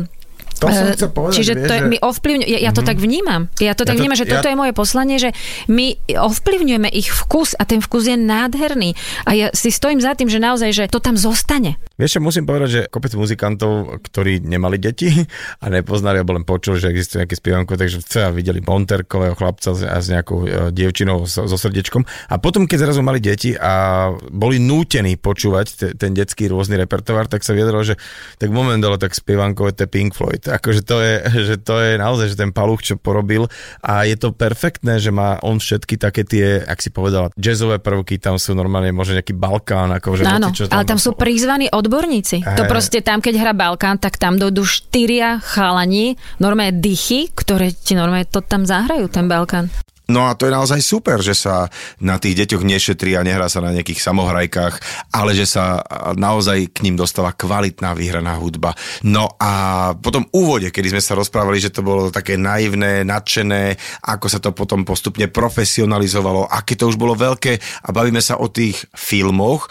[0.58, 2.98] To som chcel povedať, Čiže vieš, to je, že- my ovplyvňujeme, ja, ja to tak
[2.98, 3.42] vnímam.
[3.58, 5.30] Ja to tak to- vnímam, že ja- toto je moje poslanie, že
[5.66, 8.98] my ovplyvňujeme ich vkus a ten vkus je nádherný.
[9.22, 11.78] A ja si stojím za tým, že naozaj, že to tam zostane.
[11.94, 15.10] Vieš čo, musím povedať, že kopec muzikantov, ktorí nemali deti
[15.62, 20.06] a nepoznali, alebo len počuli, že existuje nejaké spievanko, takže teda videli Monterkového chlapca s,
[20.08, 22.02] nejakou e, dievčinou so, so srdiečkom.
[22.30, 27.28] A potom, keď zrazu mali deti a boli nútení počúvať te, ten detský rôzny repertoár,
[27.28, 27.94] tak sa viedlo, že
[28.38, 30.47] tak moment, ale tak spievanko je to Pink Floyd.
[30.48, 31.14] Akože to je,
[31.52, 33.46] že to je naozaj, že ten paluch, čo porobil
[33.84, 38.18] a je to perfektné, že má on všetky také tie, ak si povedala, jazzové prvky,
[38.18, 42.42] tam sú normálne možno nejaký Balkán, akože Áno, hoci, čo ale tam sú prizvaní odborníci.
[42.44, 42.70] To Hej.
[42.70, 48.26] proste tam, keď hrá Balkán, tak tam dojdú štyria chalani, normálne dychy, ktoré ti normálne
[48.26, 49.68] to tam zahrajú, ten Balkán.
[50.08, 51.68] No a to je naozaj super, že sa
[52.00, 54.74] na tých deťoch nešetrí a nehrá sa na nejakých samohrajkách,
[55.12, 55.84] ale že sa
[56.16, 58.72] naozaj k ním dostáva kvalitná vyhraná hudba.
[59.04, 63.76] No a potom úvode, kedy sme sa rozprávali, že to bolo také naivné, nadšené,
[64.08, 68.48] ako sa to potom postupne profesionalizovalo, aké to už bolo veľké a bavíme sa o
[68.48, 69.68] tých filmoch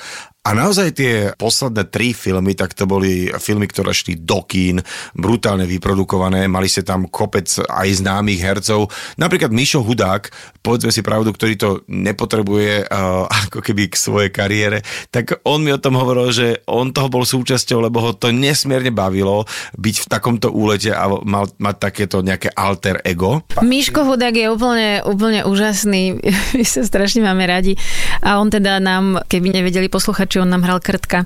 [0.48, 4.80] a naozaj tie posledné tri filmy, tak to boli filmy, ktoré šli do kín,
[5.12, 8.88] brutálne vyprodukované, mali sa tam kopec aj známych hercov,
[9.20, 10.32] napríklad Mišo Hudák,
[10.64, 15.76] povedzme si pravdu, ktorý to nepotrebuje uh, ako keby k svojej kariére, tak on mi
[15.76, 19.44] o tom hovoril, že on toho bol súčasťou, lebo ho to nesmierne bavilo
[19.76, 23.44] byť v takomto úlete a mal mať takéto nejaké alter ego.
[23.60, 26.24] Miško Hudák je úplne, úplne úžasný,
[26.56, 27.76] my sa strašne máme radi.
[28.24, 31.26] A on teda nám, keby nevedeli posluchači, on nám hral Krtka,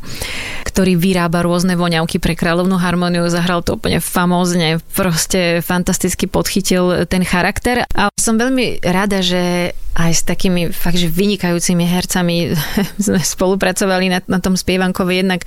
[0.66, 7.28] ktorý vyrába rôzne voňavky pre kráľovnú harmóniu, zahral to úplne famózne, proste fantasticky podchytil ten
[7.28, 7.84] charakter.
[7.96, 12.56] A som veľmi rada, že aj s takými fakt, že vynikajúcimi hercami
[13.12, 15.44] sme spolupracovali na, na tom spievankovi jednak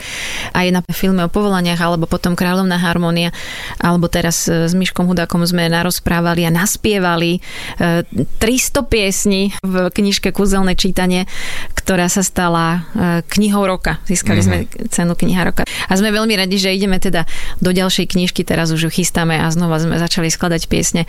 [0.52, 3.32] aj na filme o povolaniach, alebo potom Kráľovná harmónia,
[3.80, 7.40] alebo teraz e, s Miškom Hudákom sme narozprávali a naspievali
[7.80, 8.04] e,
[8.40, 11.24] 300 piesní v knižke Kúzelné čítanie,
[11.72, 14.02] ktorá sa stala e, knihou roka.
[14.04, 14.56] Získali sme
[14.92, 15.64] cenu kniha roka.
[15.64, 17.24] A sme veľmi radi, že ideme teda
[17.64, 21.08] do ďalšej knižky, teraz už ju chystáme a znova sme začali skladať piesne.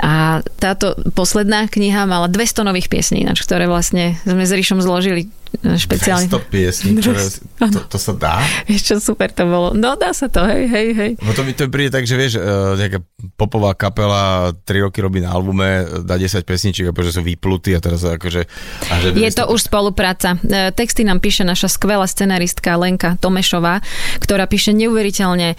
[0.00, 5.28] A táto posledná kniha mala 200 nových piesní, ináč, ktoré vlastne sme s Ríšom zložili
[5.60, 6.30] e, špeciálne.
[6.30, 7.20] 100 piesní, ktoré,
[7.74, 8.40] to, to sa dá?
[8.70, 9.74] Vieš čo, super to bolo.
[9.74, 11.12] No dá sa to, hej, hej, hej.
[11.20, 13.02] No to mi to príde tak, že vieš, uh, nejaká
[13.36, 17.80] popová kapela 3 roky robí na albume, dá 10 pesničiek a že sú vyplutí a
[17.82, 18.46] teraz akože...
[18.88, 20.36] A že Je to už spolupráca.
[20.76, 23.80] Texty nám píše naša skvelá scenaristka Lenka Tomešová,
[24.20, 25.56] ktorá píše neuveriteľne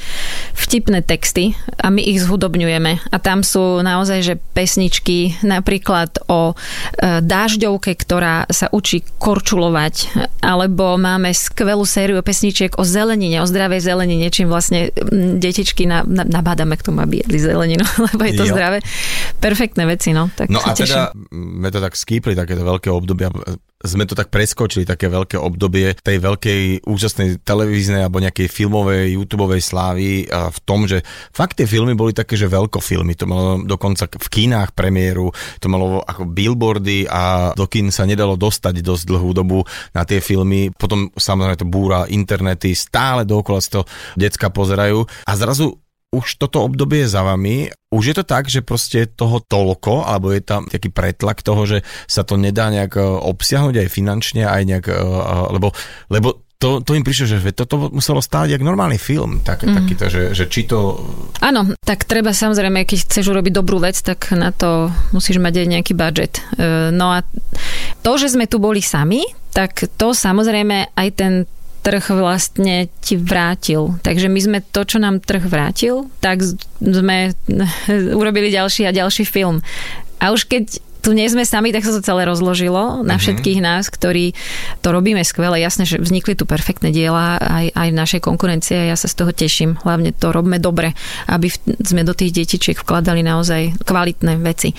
[0.54, 3.12] vtipné texty a my ich zhudobňujeme.
[3.12, 6.54] A tam sú naozaj, že pesničky napríklad o
[7.02, 14.30] dážďovke, ktorá sa učí korčulovať, alebo máme skvelú sériu pesničiek o zelenine, o zdravej zelenine,
[14.30, 14.94] čím vlastne
[15.36, 17.82] detičky na, na, nabádame k tomu, aby jedli zeleninu,
[18.14, 18.54] lebo je to Jo.
[18.54, 18.78] zdravé.
[19.36, 20.30] Perfektné veci, no.
[20.30, 20.86] Tak No a teším.
[20.86, 23.34] teda sme to tak skýpli, takéto veľké obdobia,
[23.86, 29.62] sme to tak preskočili, také veľké obdobie tej veľkej úžasnej televíznej alebo nejakej filmovej, YouTubeovej
[29.62, 31.02] slávy a v tom, že
[31.34, 36.02] fakt tie filmy boli také, že veľkofilmy, to malo dokonca v kinách premiéru, to malo
[36.06, 39.60] ako billboardy a do kín sa nedalo dostať dosť dlhú dobu
[39.94, 43.82] na tie filmy, potom samozrejme to búra internety, stále dookola si to
[44.18, 45.04] decka pozerajú.
[45.26, 45.82] A zrazu
[46.12, 47.72] už toto obdobie je za vami.
[47.88, 51.64] Už je to tak, že proste je toho toľko, alebo je tam taký pretlak toho,
[51.64, 55.72] že sa to nedá nejak e, obsiahnuť aj finančne, aj nejak, e, e, lebo,
[56.12, 59.74] lebo to, to im prišlo, že toto muselo stáť jak normálny film, tak, mm.
[59.74, 61.00] takýto, že, že či to...
[61.42, 65.68] Áno, tak treba samozrejme, keď chceš urobiť dobrú vec, tak na to musíš mať aj
[65.74, 66.38] nejaký budget.
[66.94, 67.26] No a
[68.06, 69.26] to, že sme tu boli sami,
[69.58, 71.50] tak to samozrejme aj ten
[71.82, 73.98] trh vlastne ti vrátil.
[74.06, 76.46] Takže my sme to, čo nám trh vrátil, tak
[76.78, 77.34] sme
[78.22, 79.66] urobili ďalší a ďalší film.
[80.22, 83.90] A už keď tu nie sme sami, tak sa to celé rozložilo na všetkých nás,
[83.90, 84.38] ktorí
[84.86, 85.58] to robíme skvele.
[85.58, 89.18] Jasné, že vznikli tu perfektné diela aj, aj v našej konkurencie a ja sa z
[89.18, 89.82] toho teším.
[89.82, 90.94] Hlavne to robme dobre,
[91.26, 94.78] aby v- sme do tých detičiek vkladali naozaj kvalitné veci.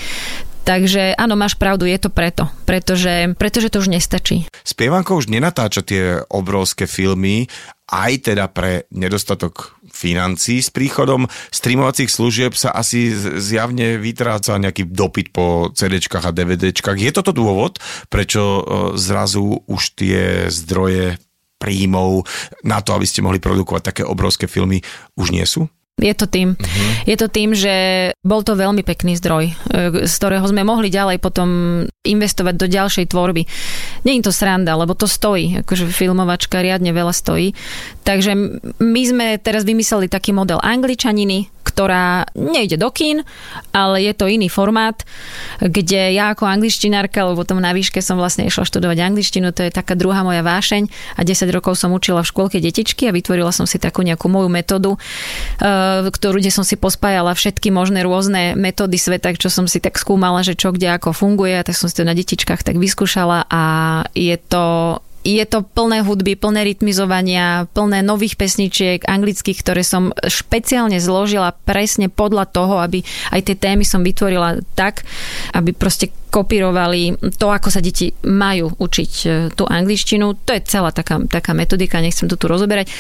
[0.63, 2.47] Takže áno, máš pravdu, je to preto.
[2.63, 4.47] Pretože, pretože to už nestačí.
[4.63, 7.51] Spievanko už nenatáča tie obrovské filmy,
[7.93, 10.63] aj teda pre nedostatok financí.
[10.65, 16.97] S príchodom streamovacích služieb sa asi zjavne vytráca nejaký dopyt po CDčkách a DVDčkách.
[16.97, 18.63] Je toto dôvod, prečo e,
[18.97, 21.21] zrazu už tie zdroje
[21.61, 22.27] príjmov
[22.67, 24.83] na to, aby ste mohli produkovať také obrovské filmy,
[25.15, 25.69] už nie sú?
[26.03, 26.59] Je to tým.
[26.59, 27.07] Mhm.
[27.07, 27.75] Je to tým, že
[28.27, 29.53] bol to veľmi pekný zdroj, e,
[30.05, 31.49] z ktorého sme mohli ďalej potom
[32.03, 33.47] investovať do ďalšej tvorby.
[34.03, 35.63] Nie je to sranda, lebo to stojí.
[35.63, 37.55] Akože filmovačka riadne veľa stojí.
[38.03, 38.35] Takže
[38.83, 43.25] my sme teraz vymysleli taký model angličaniny, ktorá nejde do kín,
[43.73, 45.01] ale je to iný formát,
[45.65, 49.73] kde ja ako angličtinárka, lebo potom na výške som vlastne išla študovať angličtinu, to je
[49.73, 53.65] taká druhá moja vášeň a 10 rokov som učila v škôlke detičky a vytvorila som
[53.65, 59.01] si takú nejakú moju metódu, eh, ktorú, kde som si pospájala všetky možné rôzne metódy
[59.01, 62.05] sveta, čo som si tak skúmala, že čo kde ako funguje, tak som si to
[62.05, 63.63] na detičkách tak vyskúšala a
[64.13, 70.99] je to je to plné hudby, plné rytmizovania, plné nových pesničiek anglických, ktoré som špeciálne
[70.99, 75.07] zložila presne podľa toho, aby aj tie témy som vytvorila tak,
[75.55, 80.33] aby proste kopírovali to, ako sa deti majú učiť e, tú angličtinu.
[80.49, 82.91] To je celá taká, taká metodika, nechcem to tu rozoberať.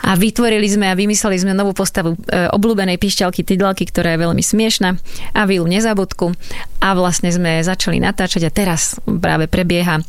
[0.00, 4.40] A vytvorili sme a vymysleli sme novú postavu e, obľúbenej pišťalky Tydlalky, ktorá je veľmi
[4.40, 4.96] smiešna
[5.36, 6.32] a Vilu Nezabudku.
[6.80, 10.00] A vlastne sme začali natáčať a teraz práve prebieha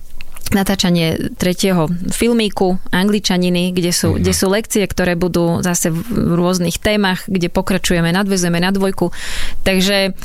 [0.50, 4.26] natáčanie tretieho filmíku Angličaniny, kde sú, mm.
[4.26, 9.14] kde sú lekcie, ktoré budú zase v rôznych témach, kde pokračujeme, nadvezujeme na dvojku.
[9.62, 10.18] Takže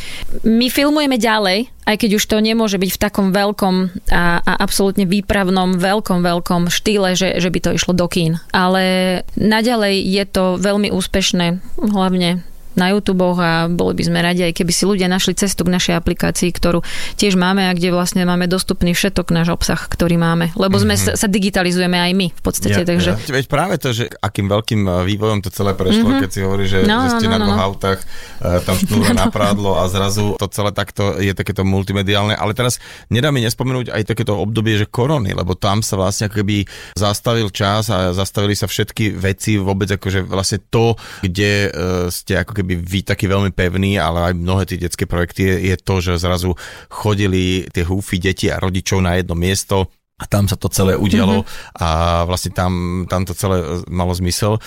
[0.43, 3.75] my filmujeme ďalej, aj keď už to nemôže byť v takom veľkom
[4.11, 8.43] a, a absolútne výpravnom, veľkom, veľkom štýle, že, že by to išlo do kín.
[8.51, 12.43] Ale naďalej je to veľmi úspešné, hlavne
[12.77, 15.95] na YouTube a boli by sme radi, aj keby si ľudia našli cestu k našej
[15.97, 16.85] aplikácii, ktorú
[17.17, 20.53] tiež máme a kde vlastne máme dostupný všetok náš obsah, ktorý máme.
[20.55, 21.17] Lebo sme mm-hmm.
[21.17, 22.83] sa digitalizujeme aj my v podstate.
[22.83, 23.11] Ja, takže...
[23.17, 23.33] ja.
[23.33, 26.23] Veď práve to, že akým veľkým e, vývojom to celé prešlo, mm-hmm.
[26.23, 27.67] keď si hovorí, že, no, že ste no, na no, dvoch no.
[27.73, 32.37] autách, e, tam šnúra na prádlo a zrazu to celé takto je takéto multimediálne.
[32.37, 36.43] Ale teraz nedá mi nespomenúť aj takéto obdobie, že korony, lebo tam sa vlastne ako
[36.43, 36.67] keby
[36.99, 42.53] zastavil čas a zastavili sa všetky veci vôbec akože vlastne to, kde e, ste ako
[42.59, 46.03] keby keby vy taký veľmi pevný, ale aj mnohé tie detské projekty je, je to,
[46.03, 46.59] že zrazu
[46.91, 49.87] chodili tie húfy deti a rodičov na jedno miesto
[50.19, 51.79] a tam sa to celé udialo mm-hmm.
[51.79, 51.89] a
[52.27, 54.59] vlastne tam, tam to celé malo zmysel.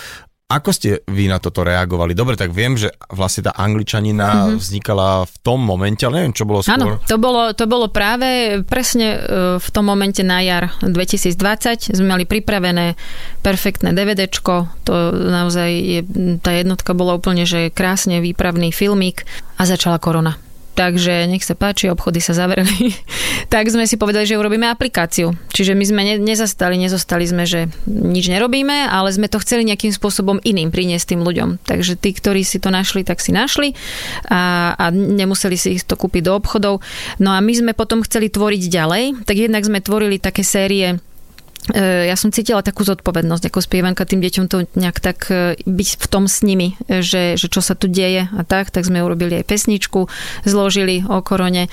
[0.49, 2.17] Ako ste vy na toto reagovali?
[2.17, 4.57] Dobre, tak viem, že vlastne tá angličanina mm-hmm.
[4.57, 6.73] vznikala v tom momente, ale neviem, čo bolo skôr.
[6.73, 9.17] Áno, to bolo, to bolo práve presne e,
[9.61, 11.93] v tom momente na jar 2020.
[11.93, 12.97] Sme mali pripravené
[13.45, 14.89] perfektné DVDčko.
[14.89, 16.01] To naozaj je,
[16.41, 19.29] tá jednotka bola úplne, že krásne výpravný filmík
[19.61, 20.41] a začala korona
[20.75, 22.93] takže nech sa páči, obchody sa zavreli.
[23.53, 25.33] tak sme si povedali, že urobíme aplikáciu.
[25.51, 29.91] Čiže my sme ne, nezastali, nezostali sme, že nič nerobíme, ale sme to chceli nejakým
[29.91, 31.63] spôsobom iným priniesť tým ľuďom.
[31.65, 33.73] Takže tí, ktorí si to našli, tak si našli
[34.29, 36.79] a, a nemuseli si to kúpiť do obchodov.
[37.17, 41.01] No a my sme potom chceli tvoriť ďalej, tak jednak sme tvorili také série
[42.09, 46.07] ja som cítila takú zodpovednosť ako spievanka tým deťom to nejak tak e, byť v
[46.09, 49.37] tom s nimi, e, že, že čo sa tu deje a tak, tak sme urobili
[49.37, 50.09] aj pesničku,
[50.47, 51.69] zložili o korone,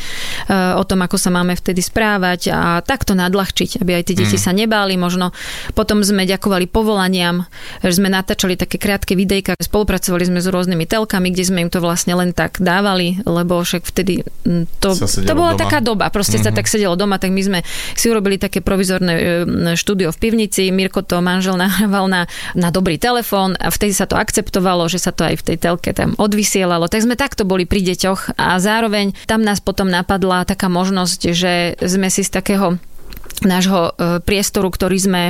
[0.50, 4.42] o tom, ako sa máme vtedy správať a takto nadľahčiť, aby aj tie deti mm.
[4.42, 5.00] sa nebáli.
[5.00, 5.32] Možno
[5.72, 7.48] potom sme ďakovali povolaniam,
[7.80, 11.80] že sme natáčali také krátke videjka, spolupracovali sme s rôznymi telkami, kde sme im to
[11.80, 14.26] vlastne len tak dávali, lebo však vtedy
[14.78, 15.62] to, to bola doma.
[15.62, 16.46] taká doba, proste mm-hmm.
[16.46, 16.58] sa mhm.
[16.58, 17.58] tak sedelo doma, tak my sme
[17.96, 19.46] si urobili také provizorné
[19.76, 22.22] štúdio v pivnici, Mirko to manžel nahrával na,
[22.56, 25.92] na dobrý telefón a vtedy sa to akceptovalo, že sa to aj v tej telke
[25.92, 26.88] tam odvysielalo.
[26.88, 31.76] Tak sme takto boli pri deťoch a zároveň tam nás potom napadla taká možnosť, že
[31.78, 32.80] sme si z takého
[33.44, 35.22] nášho e, priestoru, ktorý sme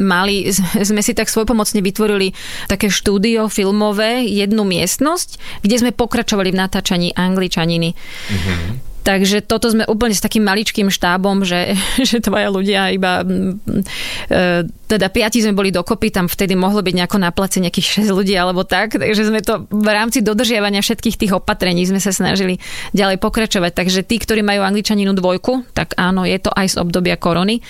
[0.00, 0.48] mali,
[0.88, 2.32] sme si tak svojpomocne vytvorili
[2.70, 7.92] také štúdio filmové, jednu miestnosť, kde sme pokračovali v natáčaní angličaniny.
[7.92, 8.95] Mm-hmm.
[9.06, 15.06] Takže toto sme úplne s takým maličkým štábom, že, že tvoja ľudia iba, e, teda
[15.14, 18.66] piati sme boli dokopy, tam vtedy mohlo byť nejako na place nejakých 6 ľudí alebo
[18.66, 22.58] tak, takže sme to v rámci dodržiavania všetkých tých opatrení sme sa snažili
[22.98, 23.78] ďalej pokračovať.
[23.78, 27.62] Takže tí, ktorí majú angličaninu dvojku, tak áno, je to aj z obdobia korony.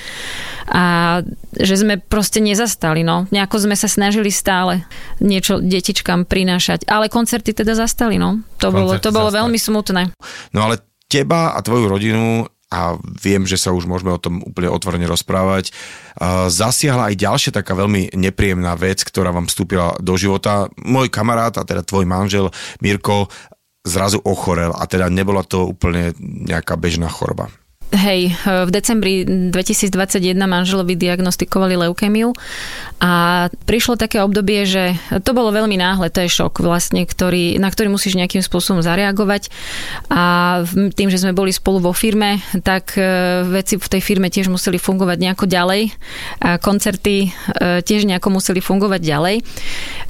[0.72, 1.20] A
[1.53, 3.29] že sme proste nezastali, no.
[3.29, 4.88] Nejako sme sa snažili stále
[5.20, 6.88] niečo detičkám prinášať.
[6.88, 8.40] Ale koncerty teda zastali, no.
[8.64, 10.16] To koncerty bolo, to bolo veľmi smutné.
[10.57, 14.66] No ale teba a tvoju rodinu a viem, že sa už môžeme o tom úplne
[14.66, 15.71] otvorene rozprávať.
[16.51, 20.66] Zasiahla aj ďalšia taká veľmi nepríjemná vec, ktorá vám vstúpila do života.
[20.83, 22.51] Môj kamarát, a teda tvoj manžel
[22.83, 23.31] Mirko,
[23.87, 27.47] zrazu ochorel a teda nebola to úplne nejaká bežná choroba.
[27.94, 32.35] Hej, v decembri 2021 manželovi diagnostikovali leukémiu
[32.99, 37.70] a prišlo také obdobie, že to bolo veľmi náhle, to je šok vlastne, ktorý, na
[37.70, 39.55] ktorý musíš nejakým spôsobom zareagovať
[40.11, 40.66] a
[40.99, 44.83] tým, že sme boli spolu vo firme, tak e, veci v tej firme tiež museli
[44.83, 45.94] fungovať nejako ďalej
[46.42, 49.37] a koncerty e, tiež nejako museli fungovať ďalej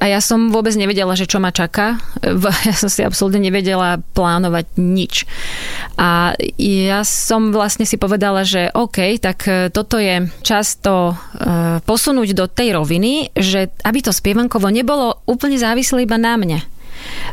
[0.00, 2.00] a ja som vôbec nevedela, že čo ma čaká.
[2.66, 5.22] Ja som si absolútne nevedela plánovať nič.
[5.94, 11.14] A ja som vlastne vlastne si povedala, že OK, tak e, toto je často e,
[11.83, 16.62] posunúť do tej roviny, že aby to spievankovo nebolo úplne závislé iba na mne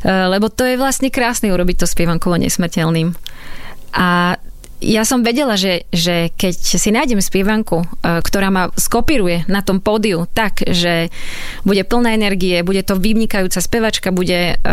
[0.04, 3.16] lebo to je vlastne krásne urobiť to spievankovo nesmrteľným.
[3.96, 4.36] A
[4.84, 9.80] ja som vedela, že, že keď si nájdem spievanku, e, ktorá ma skopíruje na tom
[9.80, 11.08] pódiu tak, že
[11.64, 14.66] bude plná energie, bude to vynikajúca spevačka, bude e,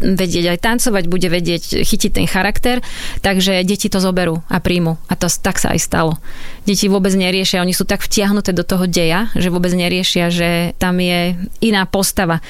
[0.00, 2.80] vedieť aj tancovať, bude vedieť chytiť ten charakter,
[3.20, 4.96] takže deti to zoberú a príjmu.
[5.12, 6.16] A to tak sa aj stalo.
[6.64, 10.96] Deti vôbec neriešia, oni sú tak vtiahnuté do toho deja, že vôbec neriešia, že tam
[10.98, 12.40] je iná postava.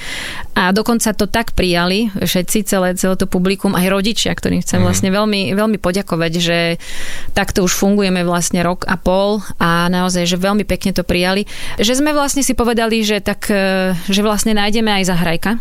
[0.55, 4.87] A dokonca to tak prijali všetci, celé, celé to publikum, aj rodičia, ktorým chcem mm.
[4.87, 6.59] vlastne veľmi, veľmi poďakovať, že
[7.33, 11.49] Takto už fungujeme vlastne rok a pol a naozaj, že veľmi pekne to prijali.
[11.81, 15.53] Že sme vlastne si povedali, že tak, e, že vlastne nájdeme aj zahrajka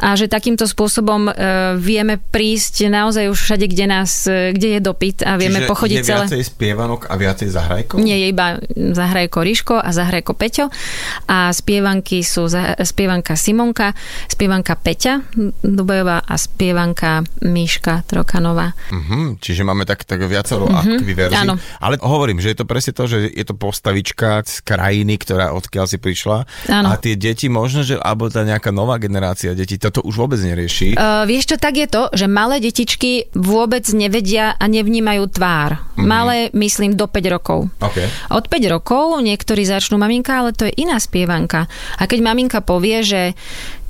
[0.00, 1.32] a že takýmto spôsobom e,
[1.80, 5.98] vieme prísť naozaj už všade, kde nás, e, kde je dopyt a vieme Čiže pochodiť
[5.98, 6.24] je celé.
[6.26, 7.96] viacej spievanok a viacej zahrajkov?
[8.02, 10.66] Nie, je iba zahrajko Ríško a zahrajko Peťo
[11.26, 12.46] a spievanky sú
[12.82, 13.96] spievanka Simonka,
[14.30, 15.24] spievanka Peťa
[15.64, 18.76] Dubajová a spievanka Míška Trokanová.
[18.92, 21.42] Uh-huh, čiže máme tak, tak viacero uh-huh, akvy verzií.
[21.42, 21.56] áno.
[21.80, 25.86] Ale hovorím, že je to presne to, že je to postavička z krajiny, ktorá odkiaľ
[25.88, 26.44] si prišla.
[26.68, 26.86] Áno.
[26.92, 30.94] A tie deti možno, že alebo tá nejaká nová generácia detí toto už vôbec nerieši.
[30.94, 35.80] Uh, vieš čo, tak je to, že malé detičky vôbec nevedia a nevnímajú tvár.
[35.80, 36.04] Mm-hmm.
[36.06, 37.72] Malé, myslím, do 5 rokov.
[37.80, 38.06] Okay.
[38.30, 41.64] Od 5 rokov niektorí začnú maminka, ale to je iná spievanka.
[41.96, 43.32] A keď maminka povie, že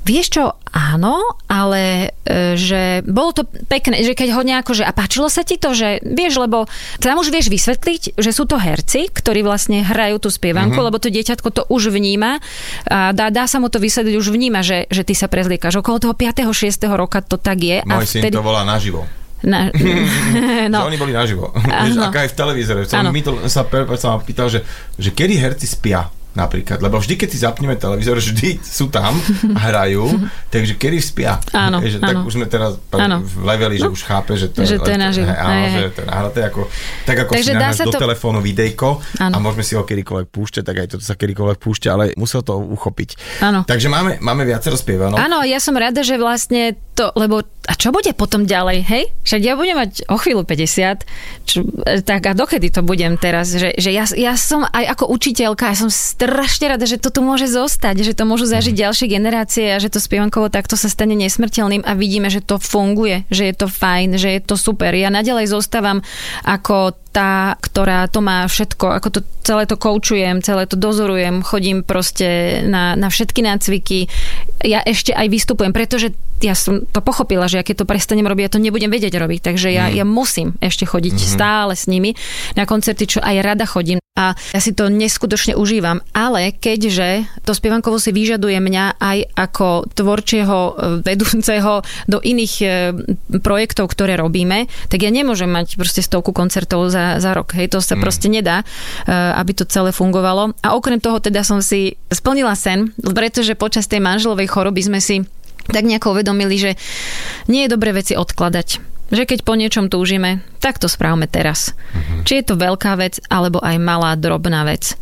[0.07, 1.19] Vieš čo, áno,
[1.51, 5.59] ale e, že bolo to pekné, že keď ho nejako, že a páčilo sa ti
[5.59, 6.63] to, že vieš, lebo
[7.03, 10.87] tam už vieš vysvetliť, že sú to herci, ktorí vlastne hrajú tú spievanku, mm-hmm.
[10.87, 12.39] lebo to dieťatko to už vníma
[12.87, 15.83] a dá, dá sa mu to vysvetliť, už vníma, že, že ty sa prezliekaš.
[15.83, 16.47] Okolo toho 5.
[16.55, 16.87] 6.
[16.95, 17.83] roka to tak je.
[17.83, 18.39] Môj a syn vtedy...
[18.39, 19.03] to volá naživo.
[19.43, 19.67] Na...
[20.71, 20.87] no.
[20.87, 21.51] Že oni boli naživo.
[21.51, 22.79] Vieš, aká je v televízore.
[22.87, 23.67] Som mi to sa,
[23.99, 24.63] sa ma pýtal, že,
[24.95, 29.17] že kedy herci spia napríklad, lebo vždy, keď si zapneme televízor, vždy sú tam
[29.57, 30.05] a hrajú,
[30.53, 31.41] takže kedy spia.
[31.49, 32.05] Áno, že, áno.
[32.05, 33.25] Tak už sme teraz áno.
[33.25, 35.25] v leveli, že no, už chápe, že to, že to je naživo.
[35.25, 36.61] Hej, áno, že to je nahraté, ako,
[37.09, 37.99] tak ako takže si nahráš do to...
[37.99, 39.33] telefónu videjko áno.
[39.33, 42.53] a môžeme si ho kedykoľvek púšťať, tak aj toto sa kedykoľvek púšťa, ale musel to
[42.53, 43.09] uchopiť.
[43.41, 43.65] Áno.
[43.65, 45.17] Takže máme, máme viacero spievanov.
[45.17, 49.03] Áno, ja som rada, že vlastne to, lebo a čo bude potom ďalej, hej?
[49.27, 51.03] Však ja budem mať o chvíľu 50,
[51.43, 51.67] čo,
[52.07, 53.51] tak a dokedy to budem teraz?
[53.51, 57.19] Že, že ja, ja som aj ako učiteľka, ja som strašne rada, že to tu
[57.19, 58.81] môže zostať, že to môžu zažiť Mhm.
[58.87, 63.27] ďalšie generácie a že to spievankovo takto sa stane nesmrteľným a vidíme, že to funguje,
[63.27, 64.95] že je to fajn, že je to super.
[64.95, 65.99] Ja nadalej zostávam
[66.47, 71.81] ako tá, ktorá to má všetko, ako to celé to koučujem, celé to dozorujem, chodím
[71.81, 74.05] proste na, na všetky nácviky.
[74.61, 78.43] Ja ešte aj vystupujem, pretože ja som to pochopila, že ja keď to prestanem robiť,
[78.47, 81.33] ja to nebudem vedieť robiť, takže ja, ja musím ešte chodiť mm-hmm.
[81.33, 82.13] stále s nimi
[82.53, 87.53] na koncerty, čo aj rada chodím a ja si to neskutočne užívam, ale keďže to
[87.53, 90.71] spievankovo si vyžaduje mňa aj ako tvorčieho e,
[91.05, 92.67] vedúceho do iných e,
[93.45, 97.53] projektov, ktoré robíme, tak ja nemôžem mať proste stovku koncertov za, za rok.
[97.53, 98.01] Hej, to sa mm.
[98.01, 98.65] proste nedá,
[99.05, 100.57] e, aby to celé fungovalo.
[100.65, 105.21] A okrem toho teda som si splnila sen, pretože počas tej manželovej choroby sme si
[105.69, 106.71] tak nejako uvedomili, že
[107.51, 111.71] nie je dobre veci odkladať že keď po niečom túžime, tak to správame teraz.
[111.71, 112.27] Uh-huh.
[112.27, 114.99] Či je to veľká vec, alebo aj malá, drobná vec.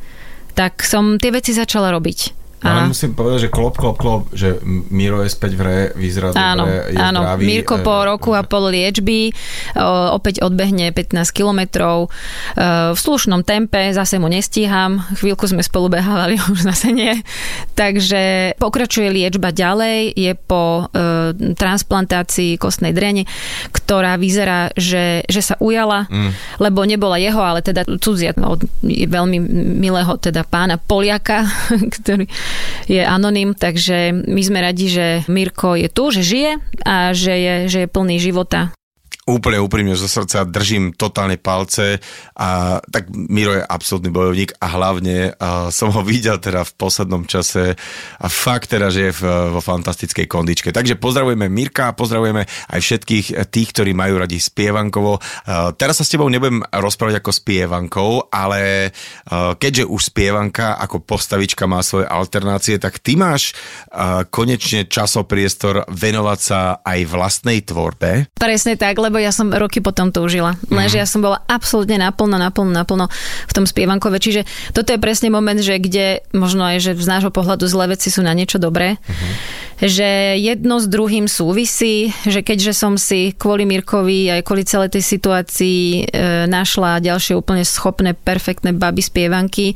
[0.53, 2.44] Tak som tie veci začala robiť.
[2.65, 4.57] Ale musím povedať, že klop, klop, klop, že
[4.89, 7.21] Miro je späť v re, vyzerá áno, dobre, je áno.
[7.21, 7.43] zdravý.
[7.45, 9.29] Mirko po roku a pol liečby
[10.11, 12.09] opäť odbehne 15 kilometrov
[12.91, 17.13] v slušnom tempe, zase mu nestíham, chvíľku sme spolu behávali, už zase nie.
[17.77, 23.27] Takže pokračuje liečba ďalej, je po e, transplantácii kostnej drene,
[23.71, 26.59] ktorá vyzerá, že, že sa ujala, mm.
[26.63, 29.37] lebo nebola jeho, ale teda cudzia od veľmi
[29.79, 31.45] milého teda pána Poliaka,
[32.01, 32.25] ktorý
[32.85, 36.51] je anonym, takže my sme radi, že Mirko je tu, že žije
[36.85, 38.75] a že je, že je plný života
[39.25, 41.97] úplne úprimne zo srdca držím totálne palce
[42.37, 47.25] a tak Miro je absolútny bojovník a hlavne a som ho videl teda v poslednom
[47.25, 47.73] čase
[48.21, 50.69] a fakt teda, že je v, vo fantastickej kondičke.
[50.69, 55.17] Takže pozdravujeme Mirka a pozdravujeme aj všetkých tých, ktorí majú radi spievankovo.
[55.49, 58.93] A teraz sa s tebou nebudem rozprávať ako spievankou, ale
[59.57, 63.57] keďže už spievanka ako postavička má svoje alternácie, tak ty máš
[64.29, 68.29] konečne časopriestor venovať sa aj vlastnej tvorbe.
[68.37, 70.59] Presne tak, lebo lebo ja som roky potom túžila.
[70.67, 73.07] Lenže ja som bola absolútne naplno, naplno, naplno
[73.47, 74.19] v tom spievankove.
[74.19, 74.43] Čiže
[74.75, 78.19] toto je presne moment, že kde možno aj, že z nášho pohľadu zlé veci sú
[78.19, 78.99] na niečo dobré.
[78.99, 84.95] Uh-huh že jedno s druhým súvisí, že keďže som si kvôli Mirkovi aj kvôli celej
[84.95, 86.01] tej situácii e,
[86.47, 89.75] našla ďalšie úplne schopné, perfektné baby spievanky, e,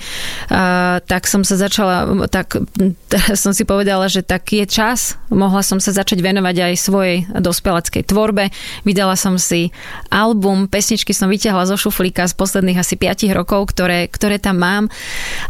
[1.03, 2.63] tak som sa začala, tak
[3.11, 7.17] teraz som si povedala, že tak je čas, mohla som sa začať venovať aj svojej
[7.35, 8.47] dospeláckej tvorbe.
[8.87, 9.75] Vydala som si
[10.07, 14.83] album, pesničky som vyťahla zo šuflíka z posledných asi 5 rokov, ktoré, ktoré tam mám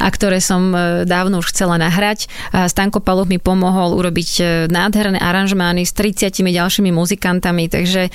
[0.01, 2.25] a ktoré som e, dávno už chcela nahrať.
[2.49, 8.11] Stanko Paluch mi pomohol urobiť nádherné aranžmány s 30 ďalšími muzikantami, takže e,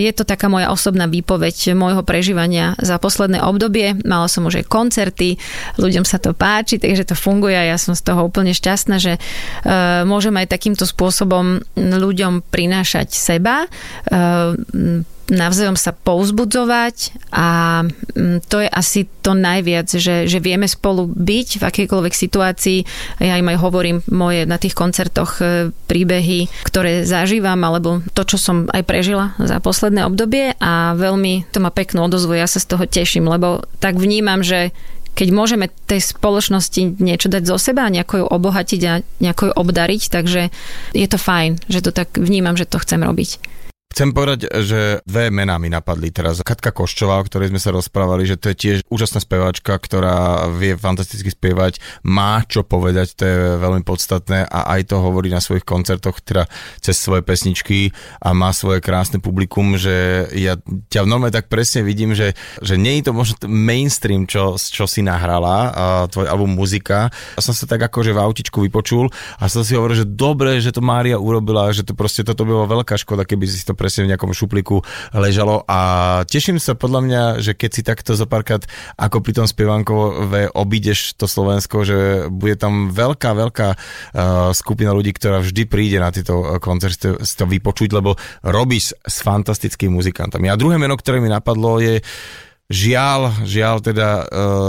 [0.00, 3.96] je to taká moja osobná výpoveď môjho prežívania za posledné obdobie.
[4.04, 5.36] Mala som už aj koncerty,
[5.76, 9.16] ľuďom sa to páči, takže to funguje a ja som z toho úplne šťastná, že
[9.16, 9.20] e,
[10.04, 13.68] môžem aj takýmto spôsobom ľuďom prinášať seba
[15.30, 17.48] navzájom sa pouzbudzovať a
[17.86, 22.78] mm, to je asi to najviac, že, že vieme spolu byť v akejkoľvek situácii.
[23.22, 28.36] Ja im aj hovorím moje na tých koncertoch e, príbehy, ktoré zažívam, alebo to, čo
[28.36, 32.68] som aj prežila za posledné obdobie a veľmi to má peknú odozvu, ja sa z
[32.74, 34.74] toho teším, lebo tak vnímam, že
[35.14, 40.02] keď môžeme tej spoločnosti niečo dať zo seba, nejako ju obohatiť a nejako ju obdariť,
[40.08, 40.42] takže
[40.94, 43.60] je to fajn, že to tak vnímam, že to chcem robiť.
[43.90, 46.38] Chcem povedať, že dve mená mi napadli teraz.
[46.46, 50.78] Katka Koščová, o ktorej sme sa rozprávali, že to je tiež úžasná speváčka, ktorá vie
[50.78, 55.66] fantasticky spievať, má čo povedať, to je veľmi podstatné a aj to hovorí na svojich
[55.66, 56.46] koncertoch, teda
[56.78, 57.90] cez svoje pesničky
[58.22, 60.54] a má svoje krásne publikum, že ja
[60.86, 65.02] ťa nome tak presne vidím, že, že nie je to možno mainstream, čo, čo si
[65.02, 67.10] nahrala, a tvoj album muzika.
[67.34, 69.10] Ja som sa tak akože v autičku vypočul
[69.42, 72.70] a som si hovoril, že dobre, že to Mária urobila, že to proste toto bylo
[72.70, 74.84] veľká škoda, keby si to presne v nejakom šupliku
[75.16, 75.80] ležalo a
[76.28, 78.60] teším sa podľa mňa, že keď si takto zopárkrát
[79.00, 85.16] ako pri tom spievankové obídeš to Slovensko, že bude tam veľká, veľká uh, skupina ľudí,
[85.16, 90.52] ktorá vždy príde na tieto koncerty to vypočuť, lebo robíš s fantastickými muzikantami.
[90.52, 92.04] A druhé meno, ktoré mi napadlo je
[92.70, 94.24] Žiaľ, žiaľ teda uh,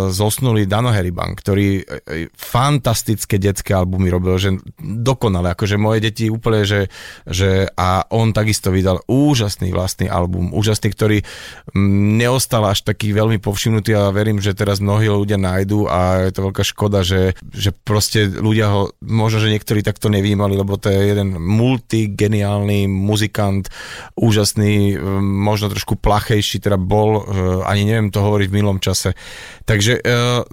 [0.09, 6.65] zosnuli Dano Heriban, ktorý uh, fantastické detské albumy robil, že dokonale, akože moje deti úplne,
[6.65, 6.89] že,
[7.29, 11.17] že a on takisto vydal úžasný vlastný album, úžasný, ktorý
[12.17, 16.49] neostal až taký veľmi povšimnutý a verím, že teraz mnohí ľudia nájdu a je to
[16.49, 21.13] veľká škoda, že, že proste ľudia ho, možno, že niektorí takto nevýmali, lebo to je
[21.13, 23.69] jeden multigeniálny muzikant,
[24.17, 29.11] úžasný, možno trošku plachejší, teda bol, uh, ani neviem to hovoriť v minulom čase.
[29.67, 30.47] Takže uh,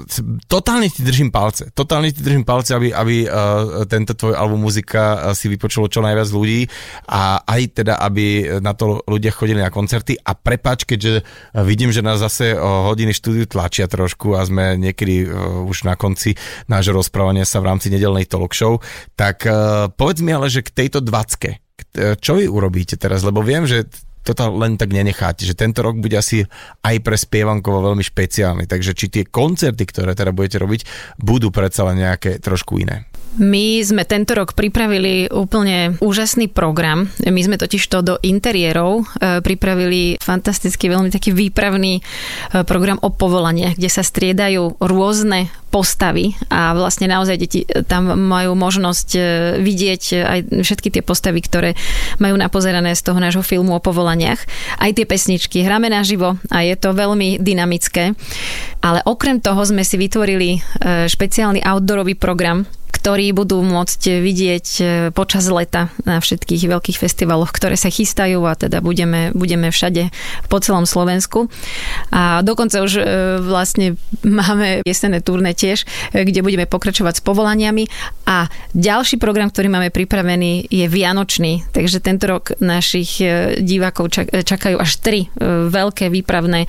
[0.51, 1.71] totálne ti držím palce.
[1.71, 6.29] Totálne ti držím palce, aby, aby uh, tento tvoj album muzika si vypočulo čo najviac
[6.35, 6.67] ľudí
[7.07, 11.23] a aj teda, aby na to ľudia chodili na koncerty a prepáč, keďže
[11.63, 15.95] vidím, že nás zase uh, hodiny štúdiu tlačia trošku a sme niekedy uh, už na
[15.95, 16.35] konci
[16.67, 18.83] nášho rozprávania sa v rámci nedelnej talk show,
[19.15, 21.63] tak uh, povedz mi ale, že k tejto dvacke,
[21.99, 23.23] čo vy urobíte teraz?
[23.23, 23.87] Lebo viem, že
[24.29, 26.45] toto len tak nenecháte, že tento rok bude asi
[26.85, 30.85] aj pre spievankovo veľmi špeciálny, takže či tie koncerty, ktoré teda budete robiť,
[31.17, 33.09] budú predsa len nejaké trošku iné.
[33.37, 37.13] My sme tento rok pripravili úplne úžasný program.
[37.21, 42.03] My sme totiž to do interiérov e, pripravili fantasticky veľmi taký výpravný e,
[42.65, 49.09] program o povolaniach, kde sa striedajú rôzne postavy a vlastne naozaj deti tam majú možnosť
[49.15, 49.21] e,
[49.61, 51.77] vidieť aj všetky tie postavy, ktoré
[52.17, 54.41] majú napozerané z toho nášho filmu o povolaniach.
[54.81, 58.17] Aj tie pesničky hráme naživo a je to veľmi dynamické.
[58.81, 60.63] Ale okrem toho sme si vytvorili
[61.11, 62.63] špeciálny outdoorový program,
[62.99, 64.83] ktorí budú môcť vidieť e,
[65.15, 70.11] počas leta na všetkých veľkých festivaloch, ktoré sa chystajú a teda budeme, budeme všade
[70.51, 71.47] po celom Slovensku.
[72.11, 73.03] A dokonca už e,
[73.39, 73.95] vlastne
[74.27, 77.87] máme jesenné turné tiež, e, kde budeme pokračovať s povolaniami
[78.27, 83.23] a ďalší program, ktorý máme pripravený je Vianočný, takže tento rok našich
[83.63, 84.11] divákov
[84.43, 85.31] čakajú až tri
[85.69, 86.67] veľké výpravné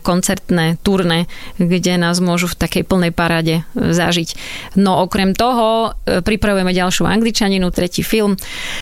[0.00, 1.26] koncertné turné,
[1.58, 4.34] kde nás môžu v takej plnej paráde zažiť.
[4.78, 8.36] No okrem toho e, pripravujeme ďalšiu angličaninu, tretí film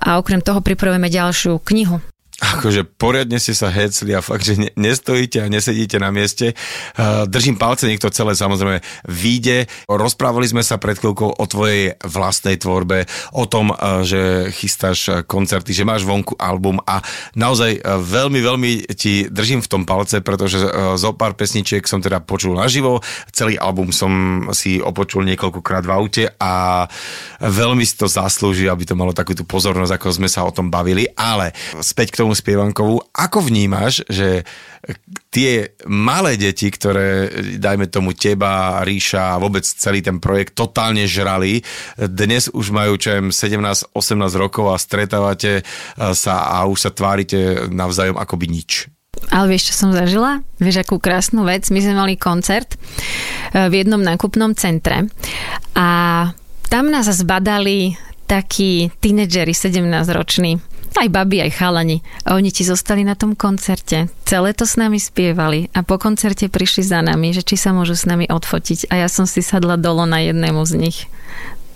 [0.05, 4.71] a okrem toho pripravujeme ďalšiu knihu akože poriadne ste sa hecli a fakt, že ne,
[4.79, 6.55] nestojíte a nesedíte na mieste.
[6.95, 8.79] Uh, držím palce, nech celé samozrejme
[9.11, 9.67] vyjde.
[9.91, 15.75] Rozprávali sme sa pred chvíľkou o tvojej vlastnej tvorbe, o tom, uh, že chystáš koncerty,
[15.75, 17.03] že máš vonku album a
[17.35, 20.63] naozaj veľmi, veľmi ti držím v tom palce, pretože
[20.97, 23.03] zo pár pesničiek som teda počul naživo,
[23.35, 24.13] celý album som
[24.55, 26.85] si opočul niekoľkokrát v aute a
[27.43, 30.71] veľmi si to zaslúži, aby to malo takú tú pozornosť, ako sme sa o tom
[30.71, 32.97] bavili, ale späť k tomu kapelu spievankovú.
[33.17, 34.45] Ako vnímaš, že
[35.33, 41.65] tie malé deti, ktoré, dajme tomu teba, Ríša a vôbec celý ten projekt totálne žrali,
[41.97, 43.97] dnes už majú čo 17-18
[44.37, 45.65] rokov a stretávate
[45.97, 48.71] sa a už sa tvárite navzájom akoby nič.
[49.35, 50.47] Ale vieš, čo som zažila?
[50.63, 51.67] Vieš, akú krásnu vec?
[51.75, 55.11] My sme mali koncert eh, v jednom nákupnom centre
[55.75, 55.89] a
[56.69, 57.99] tam nás zbadali
[58.29, 62.01] takí tínedžeri 17-roční aj babi, aj chalani.
[62.31, 64.09] Oni ti zostali na tom koncerte.
[64.25, 67.99] Celé to s nami spievali a po koncerte prišli za nami, že či sa môžu
[67.99, 68.89] s nami odfotiť.
[68.89, 70.99] A ja som si sadla dolo na jednému z nich.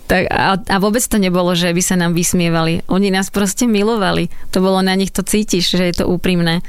[0.03, 2.83] Tak a, a vôbec to nebolo, že by sa nám vysmievali.
[2.91, 4.27] Oni nás proste milovali.
[4.51, 6.59] To bolo na nich, to cítiš, že je to úprimné.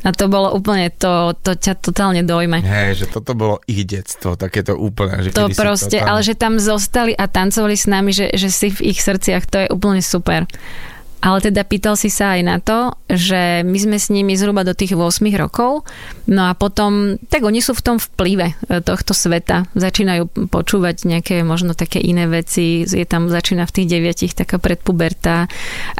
[0.00, 2.64] A to bolo úplne, to, to ťa totálne dojme.
[2.64, 5.20] Hej, že toto bolo ich detstvo, takéto úplne.
[5.28, 6.08] Že to proste, to tam...
[6.08, 9.56] ale že tam zostali a tancovali s nami, že, že si v ich srdciach, to
[9.60, 10.48] je úplne super.
[11.20, 14.72] Ale teda pýtal si sa aj na to, že my sme s nimi zhruba do
[14.72, 15.84] tých 8 rokov,
[16.32, 21.44] no a potom, tak oni sú v tom vplyve e, tohto sveta, začínajú počúvať nejaké
[21.44, 25.44] možno také iné veci, je tam, začína v tých deviatich taká predpuberta.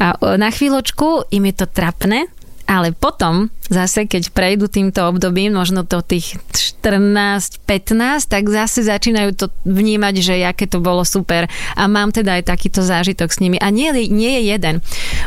[0.01, 2.25] A e, na chvíľočku im je to trapné,
[2.64, 6.39] ale potom zase, keď prejdú týmto obdobím, možno do tých
[6.81, 11.51] 14, 15, tak zase začínajú to vnímať, že aké to bolo super.
[11.77, 13.59] A mám teda aj takýto zážitok s nimi.
[13.59, 14.75] A nie, nie je jeden.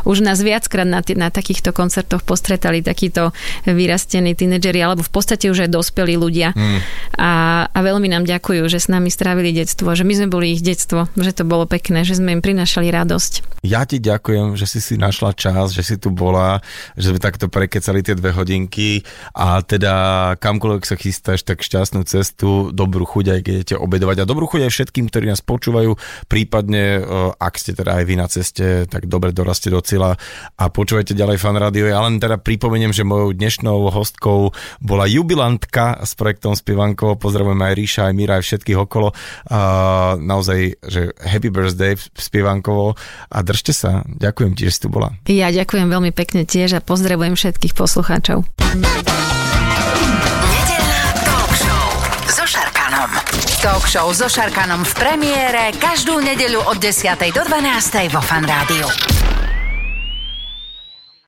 [0.07, 3.35] Už nás viackrát na, t- na takýchto koncertoch postretali takíto
[3.67, 6.55] vyrastení tínedžeri, alebo v podstate už aj dospelí ľudia.
[6.55, 6.79] Mm.
[7.19, 7.31] A,
[7.67, 11.11] a veľmi nám ďakujú, že s nami strávili detstvo, že my sme boli ich detstvo,
[11.19, 13.63] že to bolo pekné, že sme im prinašali radosť.
[13.67, 16.59] Ja ti ďakujem, že si si našla čas, že si tu bola,
[16.99, 19.05] že sme tak takto prekecali tie dve hodinky
[19.37, 19.93] a teda
[20.41, 24.67] kamkoľvek sa chystáš, tak šťastnú cestu, dobrú chuť aj keď idete obedovať a dobrú chuť
[24.67, 27.01] aj všetkým, ktorí nás počúvajú, prípadne e,
[27.37, 30.17] ak ste teda aj vy na ceste, tak dobre doraste do cieľa
[30.57, 31.85] a počúvajte ďalej fan radio.
[31.85, 37.73] Ja len teda pripomeniem, že mojou dnešnou hostkou bola jubilantka s projektom Spievanko, pozdravujem aj
[37.77, 39.13] Ríša, aj Mira, aj všetkých okolo.
[39.51, 39.59] A
[40.17, 42.97] naozaj, že happy birthday Spievankovo
[43.29, 44.01] a držte sa.
[44.07, 45.13] Ďakujem ti, že si tu bola.
[45.29, 48.22] Ja ďakujem veľmi pekne tiež a pozdravujem všetkých poslucháčov.
[48.23, 48.45] Talk
[51.59, 51.83] show
[52.31, 53.11] so Šarkanom.
[53.59, 57.19] Talk show Šarkanom v premiére každú nedeľu od 10.
[57.35, 58.15] do 12.
[58.15, 59.12] vo Fan Rádiu.